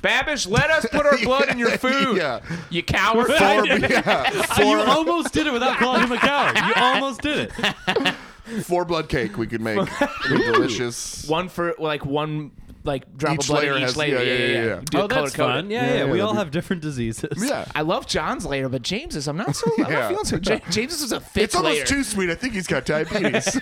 Babish, 0.01 0.49
let 0.49 0.69
us 0.69 0.85
put 0.91 1.05
our 1.05 1.17
blood 1.23 1.49
in 1.49 1.57
your 1.57 1.71
food. 1.77 2.17
Yeah, 2.17 2.41
You 2.69 2.83
coward. 2.83 3.27
Four- 3.27 3.35
yeah, 3.65 4.57
you 4.59 4.79
almost 4.81 5.33
did 5.33 5.47
it 5.47 5.53
without 5.53 5.77
calling 5.77 6.01
him 6.03 6.11
a 6.11 6.17
coward. 6.17 6.57
You 6.57 6.73
almost 6.75 7.21
did 7.21 7.51
it. 7.57 8.63
four 8.63 8.83
blood 8.85 9.07
cake 9.09 9.37
we 9.37 9.47
could 9.47 9.61
make. 9.61 9.77
It'd 9.77 10.37
be 10.37 10.43
delicious. 10.43 11.25
one 11.27 11.47
for 11.49 11.73
like 11.79 12.05
one 12.05 12.51
like 12.85 13.15
drop 13.17 13.35
Each 13.35 13.39
of 13.43 13.47
blood 13.47 13.63
layer 13.63 13.71
in 13.73 13.77
each 13.77 13.83
has- 13.83 13.95
layer. 13.95 14.17
yeah, 14.17 14.21
yeah, 14.23 14.45
yeah, 14.45 14.65
yeah. 14.65 14.81
Do 14.83 14.97
oh, 14.97 15.05
it 15.05 15.09
color 15.09 15.21
that's 15.23 15.35
fun. 15.37 15.69
Yeah, 15.71 15.85
Yeah, 15.85 15.93
yeah. 15.99 16.05
yeah, 16.05 16.11
we 16.11 16.19
all 16.19 16.33
be- 16.33 16.39
have 16.39 16.51
different 16.51 16.81
diseases. 16.81 17.31
Yeah. 17.37 17.63
I 17.73 17.81
love 17.81 18.07
John's 18.07 18.45
layer, 18.45 18.67
but 18.67 18.81
James's 18.81 19.29
I'm 19.29 19.37
not 19.37 19.55
so. 19.55 19.71
I'm 19.77 19.89
Yeah. 19.89 19.99
not 19.99 20.09
feeling 20.09 20.25
so. 20.25 20.35
Ja- 20.53 20.59
James's 20.69 21.01
is 21.01 21.13
a 21.13 21.21
thick 21.21 21.43
It's 21.45 21.55
almost 21.55 21.75
layer. 21.75 21.85
too 21.85 22.03
sweet. 22.03 22.29
I 22.29 22.35
think 22.35 22.55
he's 22.55 22.67
got 22.67 22.83
diabetes. 22.85 23.57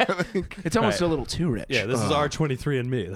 it's 0.65 0.75
almost 0.75 1.01
Right. 1.01 1.01
a 1.01 1.07
little 1.07 1.27
too 1.27 1.49
rich. 1.49 1.65
Yeah, 1.69 1.85
this 1.85 2.01
is 2.01 2.09
Uh. 2.09 2.15
R 2.15 2.29
twenty 2.29 2.55
three 2.55 2.79
and 2.79 2.89
me. 2.89 3.09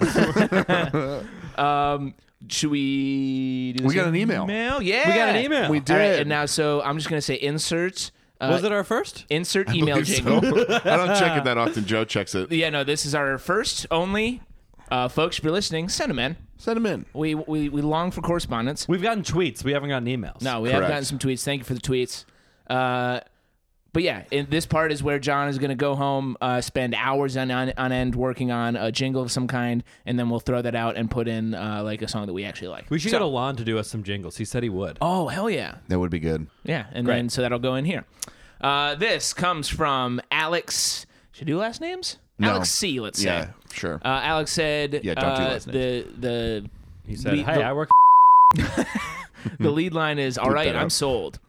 Um, 1.58 2.14
should 2.50 2.72
we? 2.72 3.74
Do 3.74 3.84
this 3.84 3.90
We 3.90 3.96
got 3.96 4.08
an 4.08 4.16
email. 4.16 4.44
Email? 4.44 4.82
Yeah, 4.82 5.10
We 5.10 5.16
got 5.16 5.30
an 5.36 5.44
email. 5.46 5.70
We 5.72 5.78
All 5.80 5.84
right, 5.96 6.08
did. 6.12 6.20
and 6.22 6.30
now, 6.30 6.46
so 6.46 6.82
I'm 6.82 6.98
just 6.98 7.10
gonna 7.10 7.22
say 7.22 7.36
insert. 7.36 8.12
Uh, 8.42 8.50
Was 8.52 8.64
it 8.66 8.72
our 8.72 8.84
first? 8.84 9.26
insert 9.30 9.70
email 9.74 9.96
believe 9.96 10.06
jingle? 10.08 10.42
so. 10.42 10.80
I 10.86 10.98
don't 10.98 11.18
check 11.18 11.38
it 11.38 11.44
that 11.46 11.58
often. 11.58 11.86
Joe 11.86 12.04
checks 12.04 12.36
it. 12.36 12.52
Yeah, 12.52 12.70
no, 12.70 12.84
this 12.84 13.06
is 13.06 13.16
our 13.16 13.38
first 13.38 13.86
only. 13.92 14.42
Uh, 14.92 15.08
folks, 15.08 15.38
if 15.40 15.44
you're 15.44 15.54
listening, 15.54 15.88
send 15.90 16.10
them 16.10 16.20
in. 16.20 16.36
Send 16.58 16.76
them 16.78 16.86
in. 16.86 17.06
We 17.14 17.34
we 17.36 17.70
we 17.70 17.82
long 17.82 18.12
for 18.12 18.22
correspondence. 18.22 18.88
We've 18.88 19.02
gotten 19.02 19.24
tweets. 19.24 19.64
We 19.64 19.72
haven't 19.72 19.90
gotten 19.90 20.08
emails. 20.08 20.42
No, 20.42 20.62
we 20.62 20.70
have 20.70 20.80
Correct. 20.80 20.92
gotten 20.92 21.06
some 21.06 21.18
tweets. 21.20 21.44
Thank 21.44 21.60
you 21.60 21.66
for 21.66 21.74
the 21.74 21.80
tweets. 21.82 22.26
Uh, 22.70 23.22
but 23.96 24.04
yeah, 24.04 24.24
in, 24.30 24.46
this 24.50 24.66
part 24.66 24.92
is 24.92 25.02
where 25.02 25.20
John 25.20 25.48
is 25.48 25.58
going 25.58 25.70
to 25.70 25.76
go 25.76 25.96
home, 25.96 26.36
uh, 26.42 26.60
spend 26.60 26.94
hours 26.96 27.38
on, 27.38 27.50
on 27.50 27.72
on 27.78 27.94
end 27.94 28.14
working 28.14 28.52
on 28.52 28.76
a 28.76 28.92
jingle 28.92 29.22
of 29.22 29.32
some 29.32 29.48
kind, 29.48 29.86
and 30.06 30.20
then 30.20 30.30
we'll 30.30 30.42
throw 30.42 30.62
that 30.62 30.76
out 30.76 30.98
and 30.98 31.10
put 31.10 31.30
in 31.30 31.56
uh, 31.56 31.82
like 31.82 32.02
a 32.02 32.08
song 32.10 32.26
that 32.28 32.34
we 32.34 32.44
actually 32.44 32.68
like. 32.68 32.92
We 32.92 33.00
should 33.00 33.12
So- 33.12 33.20
get 33.20 33.22
Alon 33.22 33.56
to 33.56 33.64
do 33.64 33.80
us 33.80 33.88
some 33.88 34.04
jingles. 34.04 34.36
He 34.36 34.44
said 34.44 34.64
he 34.64 34.70
would. 34.70 34.98
Oh 35.00 35.30
hell 35.30 35.50
yeah, 35.50 35.76
That 35.88 35.98
would 35.98 36.12
be 36.12 36.20
good. 36.20 36.48
yeah, 36.66 36.88
and 36.92 37.06
Great. 37.06 37.16
then 37.16 37.30
so 37.30 37.42
that'll 37.42 37.58
go 37.58 37.76
in 37.76 37.86
here. 37.86 38.04
Uh, 38.60 38.96
this 38.96 39.34
comes 39.34 39.70
from 39.70 40.20
Alex. 40.30 41.06
Should 41.32 41.48
I 41.48 41.52
do 41.52 41.58
last 41.58 41.80
names? 41.80 42.18
No. 42.38 42.50
Alex 42.50 42.72
C. 42.72 43.00
Let's 43.00 43.20
say. 43.20 43.26
Yeah, 43.28 43.52
sure. 43.72 44.02
Uh, 44.04 44.20
Alex 44.24 44.52
said, 44.52 45.00
Yeah, 45.06 45.14
don't 45.14 45.38
do 45.38 45.42
uh, 45.42 45.46
last 45.48 45.72
the 45.72 46.06
the 46.20 46.70
He 47.08 47.16
said, 47.16 47.32
the- 47.34 47.44
"Hey, 47.44 47.56
the- 47.56 47.64
I 47.64 47.72
work." 47.72 47.90
The 49.60 49.72
lead 49.72 49.94
line 49.94 50.20
is 50.20 50.38
All 50.38 50.50
right, 50.52 50.76
I'm 50.76 50.90
sold. 50.90 51.40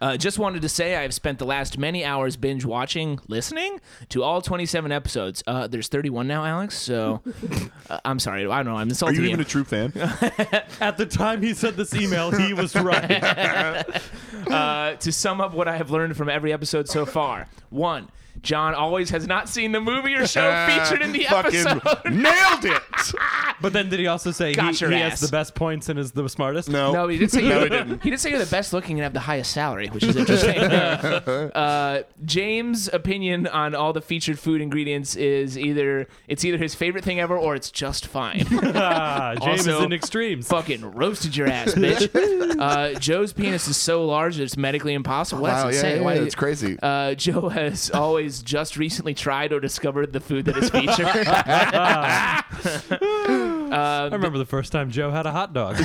Uh, 0.00 0.16
just 0.16 0.38
wanted 0.38 0.62
to 0.62 0.68
say 0.68 0.96
I've 0.96 1.14
spent 1.14 1.38
the 1.38 1.44
last 1.44 1.78
many 1.78 2.04
hours 2.04 2.36
binge 2.36 2.64
watching, 2.64 3.20
listening 3.28 3.80
to 4.10 4.22
all 4.22 4.40
27 4.40 4.92
episodes. 4.92 5.42
Uh, 5.46 5.66
there's 5.66 5.88
31 5.88 6.26
now, 6.26 6.44
Alex. 6.44 6.76
So 6.76 7.22
uh, 7.90 8.00
I'm 8.04 8.18
sorry. 8.18 8.46
I 8.46 8.62
don't 8.62 8.72
know. 8.72 8.78
I'm 8.78 8.88
the 8.88 8.92
Are 8.92 9.10
insulting 9.10 9.22
you 9.22 9.28
even 9.28 9.40
a 9.40 9.44
true 9.44 9.64
fan? 9.64 9.92
At 10.80 10.96
the 10.96 11.06
time 11.06 11.42
he 11.42 11.54
sent 11.54 11.76
this 11.76 11.94
email, 11.94 12.30
he 12.30 12.54
was 12.54 12.74
right. 12.74 13.22
uh, 14.50 14.94
to 14.94 15.12
sum 15.12 15.40
up 15.40 15.54
what 15.54 15.68
I 15.68 15.76
have 15.76 15.90
learned 15.90 16.16
from 16.16 16.28
every 16.28 16.52
episode 16.52 16.88
so 16.88 17.04
far. 17.04 17.48
One, 17.70 18.08
John 18.42 18.74
always 18.74 19.10
has 19.10 19.26
not 19.26 19.48
seen 19.48 19.72
the 19.72 19.80
movie 19.80 20.14
or 20.14 20.26
show 20.26 20.50
featured 20.68 21.02
in 21.02 21.12
the 21.12 21.24
Fucking 21.24 21.66
episode. 21.66 22.04
nailed 22.12 22.64
it. 22.64 22.82
but 23.60 23.72
then 23.72 23.88
did 23.88 24.00
he 24.00 24.06
also 24.06 24.30
say 24.30 24.50
he, 24.50 24.54
Got 24.54 24.80
your 24.80 24.90
he 24.90 24.96
ass. 24.96 25.12
has 25.12 25.20
the 25.20 25.28
best 25.28 25.54
points 25.54 25.88
and 25.88 25.98
is 25.98 26.12
the 26.12 26.28
smartest? 26.28 26.68
No. 26.68 26.92
No, 26.92 27.08
he 27.08 27.18
did 27.18 27.30
say 27.30 27.42
No, 27.42 27.62
he 27.64 27.68
didn't. 27.68 28.02
He 28.02 28.10
did 28.10 28.18
say 28.20 28.30
you're 28.30 28.38
the 28.38 28.46
best 28.50 28.72
looking 28.72 28.96
and 28.98 29.02
have 29.04 29.12
the 29.12 29.20
highest 29.20 29.50
salary, 29.52 29.88
which 29.88 30.04
is 30.04 30.16
interesting. 30.16 30.56
uh, 30.60 32.02
James' 32.24 32.88
opinion 32.92 33.46
on 33.46 33.74
all 33.74 33.92
the 33.92 34.00
featured 34.00 34.38
food 34.38 34.60
ingredients 34.60 35.16
is 35.16 35.58
either 35.58 36.06
it's 36.28 36.44
either 36.44 36.58
his 36.58 36.74
favorite 36.74 37.04
thing 37.04 37.20
ever 37.20 37.36
or 37.36 37.54
it's 37.54 37.70
just 37.70 38.06
fine. 38.06 38.46
Ah, 38.74 39.34
James 39.42 39.66
Also- 39.66 39.78
is 39.80 39.84
in 39.84 39.92
extremes. 39.92 40.48
Fucking 40.48 40.92
roasted 40.94 41.36
your 41.36 41.46
ass, 41.48 41.74
bitch. 41.74 42.56
Uh, 42.58 42.98
Joe's 42.98 43.32
penis 43.32 43.68
is 43.68 43.76
so 43.76 44.04
large 44.06 44.36
that 44.36 44.42
it's 44.44 44.56
medically 44.56 44.94
impossible. 44.94 45.42
Wow, 45.42 45.64
that's 45.66 45.76
yeah, 45.76 45.88
insane. 45.88 45.96
yeah, 45.98 46.04
Why- 46.04 46.14
it's 46.14 46.34
crazy. 46.34 46.78
Uh, 46.82 47.14
Joe 47.14 47.48
has 47.48 47.90
always 47.90 48.29
just 48.42 48.76
recently 48.76 49.14
tried 49.14 49.52
or 49.52 49.60
discovered 49.60 50.12
the 50.12 50.20
food 50.20 50.44
that 50.46 50.56
is 50.56 50.70
featured. 50.70 51.06
I 53.78 54.08
remember 54.08 54.38
the 54.38 54.44
first 54.46 54.72
time 54.72 54.90
Joe 54.90 55.10
had 55.10 55.26
a 55.26 55.30
hot 55.32 55.52
dog. 55.52 55.76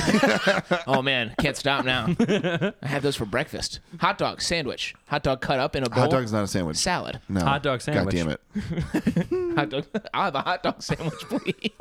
oh 0.87 1.01
man, 1.01 1.33
can't 1.39 1.55
stop 1.57 1.85
now. 1.85 2.07
I 2.19 2.73
have 2.87 3.03
those 3.03 3.15
for 3.15 3.25
breakfast. 3.25 3.79
Hot 3.99 4.17
dog 4.17 4.41
sandwich, 4.41 4.95
hot 5.07 5.23
dog 5.23 5.41
cut 5.41 5.59
up 5.59 5.75
in 5.75 5.83
a 5.83 5.89
bowl. 5.89 6.01
Hot 6.03 6.11
dog's 6.11 6.31
not 6.33 6.43
a 6.43 6.47
sandwich. 6.47 6.77
salad. 6.77 7.19
No. 7.29 7.41
Hot 7.41 7.63
dog 7.63 7.81
sandwich. 7.81 8.15
God 8.15 8.17
damn 8.17 8.29
it. 8.29 8.41
Hot 9.55 9.69
dog. 9.69 9.85
I'll 10.13 10.23
have 10.25 10.35
a 10.35 10.41
hot 10.41 10.63
dog 10.63 10.81
sandwich, 10.81 11.19
please. 11.29 11.71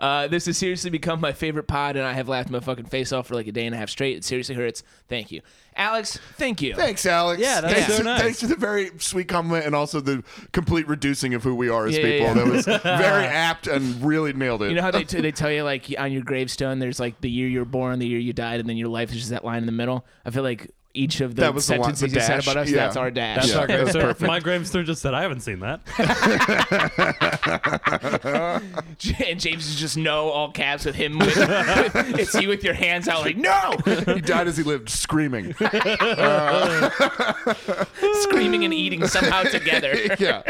uh, 0.00 0.26
this 0.28 0.46
has 0.46 0.56
seriously 0.58 0.90
become 0.90 1.20
my 1.20 1.32
favorite 1.32 1.66
pod, 1.66 1.96
and 1.96 2.04
I 2.04 2.12
have 2.12 2.28
laughed 2.28 2.50
my 2.50 2.60
fucking 2.60 2.86
face 2.86 3.12
off 3.12 3.28
for 3.28 3.34
like 3.34 3.46
a 3.46 3.52
day 3.52 3.66
and 3.66 3.74
a 3.74 3.78
half 3.78 3.90
straight. 3.90 4.16
It 4.16 4.24
seriously 4.24 4.54
hurts. 4.54 4.82
Thank 5.08 5.30
you, 5.32 5.42
Alex. 5.76 6.18
Thank 6.36 6.62
you. 6.62 6.74
Thanks, 6.74 7.04
Alex. 7.06 7.40
Yeah, 7.40 7.60
that's 7.60 7.74
thanks, 7.74 7.96
so 7.96 8.02
nice. 8.02 8.20
Thanks 8.22 8.40
for 8.40 8.46
the 8.46 8.56
very 8.56 8.90
sweet 8.98 9.28
compliment 9.28 9.66
and 9.66 9.74
also 9.74 10.00
the 10.00 10.22
complete 10.52 10.88
reducing 10.88 11.34
of 11.34 11.42
who 11.42 11.54
we 11.54 11.68
are 11.68 11.86
as 11.86 11.96
Yeah, 11.96 12.06
yeah, 12.06 12.18
people. 12.18 12.26
yeah. 12.26 12.44
That 12.44 12.52
was 12.52 12.66
very 12.82 13.24
apt 13.26 13.66
and 13.66 14.02
really 14.16 14.32
nailed 14.32 14.62
it. 14.62 14.70
You 14.70 14.74
know 14.76 14.82
how 14.82 14.90
they, 14.90 15.04
t- 15.10 15.20
they 15.20 15.32
tell 15.32 15.50
you 15.50 15.62
like 15.62 15.94
on 15.98 16.12
your 16.12 16.22
gravestone, 16.22 16.78
there's 16.78 17.00
like 17.00 17.20
the 17.20 17.30
year 17.30 17.48
you 17.48 17.58
were 17.60 17.64
born, 17.64 17.98
the 17.98 18.06
year 18.06 18.18
you 18.18 18.32
died, 18.32 18.60
and 18.60 18.68
then 18.68 18.76
your 18.76 18.88
life 18.88 19.10
is 19.10 19.16
just 19.16 19.30
that 19.30 19.44
line 19.44 19.58
in 19.58 19.66
the 19.66 19.72
middle. 19.72 20.04
I 20.24 20.30
feel 20.30 20.42
like 20.42 20.70
each 20.96 21.20
of 21.20 21.34
the 21.36 21.42
That 21.42 21.54
was 21.54 21.66
the 21.66 21.74
line- 21.74 21.82
sentences 21.94 22.12
the 22.12 22.18
you 22.18 22.20
said 22.26 22.36
dash. 22.36 22.46
about 22.46 22.56
us, 22.62 22.70
Yeah. 22.70 22.76
that's 22.76 22.96
our 22.96 23.10
dash. 23.10 23.36
That's 23.36 23.48
Yeah, 23.50 23.58
our 23.58 23.66
that 23.66 23.76
gravestone. 23.76 24.02
perfect. 24.02 24.26
My 24.28 24.40
gravestone 24.40 24.84
just 24.86 25.02
said, 25.02 25.14
I 25.14 25.22
haven't 25.22 25.40
seen 25.40 25.60
that. 25.60 25.80
and 29.26 29.40
James 29.40 29.66
is 29.68 29.76
just 29.76 29.96
no 29.96 30.28
all 30.30 30.50
caps 30.50 30.84
with 30.84 30.94
him. 30.94 31.18
With, 31.18 31.36
with, 31.36 31.94
it's 32.18 32.34
you 32.34 32.48
with 32.48 32.64
your 32.64 32.74
hands 32.74 33.08
out 33.08 33.22
like 33.22 33.36
no, 33.36 33.72
he 33.84 34.20
died 34.20 34.46
as 34.48 34.56
he 34.56 34.62
lived, 34.62 34.88
screaming. 34.88 35.54
screaming 38.22 38.64
and 38.64 38.72
eating 38.74 39.06
somehow 39.06 39.42
together. 39.44 39.94
yeah. 40.18 40.42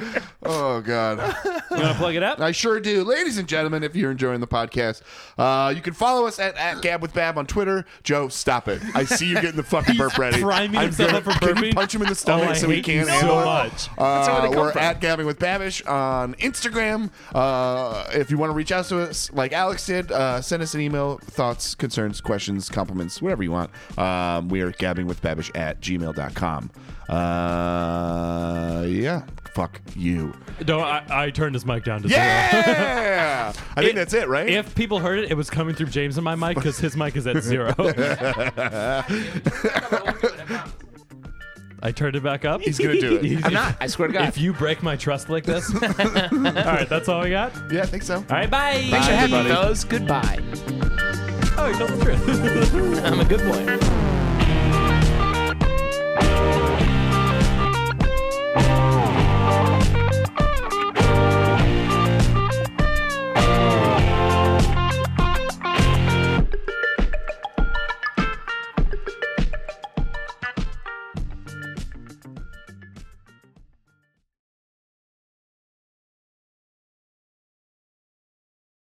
Oh 0.42 0.80
God. 0.80 1.18
You 1.70 1.76
want 1.82 1.88
to 1.92 1.94
plug 1.94 2.14
it 2.14 2.22
up? 2.22 2.40
I 2.40 2.52
sure 2.52 2.80
do. 2.80 3.04
Ladies 3.04 3.38
and 3.38 3.48
gentlemen, 3.48 3.82
if 3.82 3.94
you're 3.96 4.10
enjoying 4.10 4.40
the 4.40 4.46
podcast, 4.46 5.02
uh, 5.38 5.70
you 5.74 5.80
can 5.82 5.92
follow 5.94 6.26
us 6.26 6.38
at, 6.38 6.56
at 6.56 6.80
Gab 6.82 7.02
with 7.02 7.12
Bab 7.14 7.36
on 7.38 7.46
Twitter. 7.46 7.84
Joe, 8.02 8.28
stop 8.28 8.68
it. 8.68 8.80
I 8.94 9.04
see 9.04 9.26
you 9.26 9.34
getting 9.36 9.56
the 9.56 9.62
fucking 9.62 9.96
burp 9.96 10.16
ready. 10.18 10.35
Priming 10.42 10.76
I'm 10.78 10.84
himself 10.84 11.12
up 11.14 11.22
for 11.24 11.30
can 11.38 11.48
you 11.48 11.54
burping? 11.70 11.74
punch 11.74 11.94
him 11.94 12.02
in 12.02 12.06
the 12.08 12.12
Oh, 12.12 12.14
stomach 12.14 12.48
I 12.50 12.52
so 12.54 12.68
he 12.68 12.76
hate 12.76 12.88
you 12.88 12.94
can't 13.04 13.08
so 13.08 13.14
handle 13.14 13.40
it? 13.40 13.44
much. 13.44 13.88
Uh, 13.98 14.26
where 14.26 14.42
they 14.42 14.48
come 14.48 14.56
we're 14.56 14.72
from. 14.72 14.82
at 14.82 15.00
Gabbing 15.00 15.26
with 15.26 15.38
Babish 15.38 15.88
on 15.88 16.34
Instagram. 16.34 17.10
Uh, 17.34 18.04
if 18.12 18.30
you 18.30 18.38
want 18.38 18.50
to 18.50 18.54
reach 18.54 18.72
out 18.72 18.84
to 18.86 19.00
us 19.00 19.30
like 19.32 19.52
Alex 19.52 19.86
did, 19.86 20.10
uh, 20.12 20.40
send 20.40 20.62
us 20.62 20.74
an 20.74 20.80
email, 20.80 21.18
thoughts, 21.18 21.74
concerns, 21.74 22.20
questions, 22.20 22.68
compliments, 22.68 23.20
whatever 23.22 23.42
you 23.42 23.50
want. 23.52 23.70
Um, 23.98 24.48
we 24.48 24.60
are 24.60 24.72
gabbingwithbabish 24.72 25.50
at 25.56 25.80
gmail.com. 25.80 26.70
Uh, 27.08 28.84
yeah. 28.88 29.22
Fuck 29.56 29.80
you. 29.96 30.34
No, 30.68 30.80
I, 30.80 31.02
I 31.08 31.30
turned 31.30 31.54
his 31.54 31.64
mic 31.64 31.82
down 31.82 32.02
to 32.02 32.08
zero. 32.08 32.20
Yeah! 32.20 33.54
I 33.74 33.80
think 33.80 33.92
It- 33.92 33.96
that's 33.96 34.12
it, 34.12 34.28
right? 34.28 34.46
If 34.50 34.74
people 34.74 34.98
heard 34.98 35.18
it, 35.20 35.30
it 35.30 35.34
was 35.34 35.48
coming 35.48 35.74
through 35.74 35.86
James 35.86 36.18
and 36.18 36.24
my 36.26 36.34
mic 36.34 36.56
because 36.56 36.78
his 36.78 36.94
mic 36.94 37.16
is 37.16 37.26
at 37.26 37.42
zero. 37.42 37.72
I 41.82 41.90
turned 41.90 42.16
it 42.16 42.22
back 42.22 42.44
up. 42.44 42.60
He's 42.60 42.78
gonna 42.78 43.00
do 43.00 43.16
it. 43.16 43.44
I'm 43.46 43.52
not. 43.54 43.76
I 43.80 43.86
swear 43.86 44.08
to 44.08 44.12
God. 44.14 44.28
If 44.28 44.36
you 44.36 44.52
break 44.52 44.82
my 44.82 44.94
trust 44.94 45.30
like 45.30 45.44
this, 45.44 45.70
all 45.82 45.88
right, 45.88 46.86
that's 46.88 47.08
all 47.08 47.22
we 47.22 47.30
got. 47.30 47.56
All 47.56 47.72
yeah, 47.72 47.82
I 47.82 47.86
think 47.86 48.02
so. 48.02 48.20
right, 48.28 48.50
bye. 48.50 48.86
Thanks 48.90 49.06
for 49.06 49.12
having 49.14 49.30
me, 49.32 49.38
everybody. 49.38 49.48
fellas. 49.48 49.84
Goodbye. 49.84 50.38
Oh, 51.56 51.68
you 51.68 51.78
told 51.78 51.90
the 51.92 52.04
truth. 52.04 53.04
I'm 53.06 53.20
a 53.20 53.24
good 53.24 53.40
boy. 53.40 53.95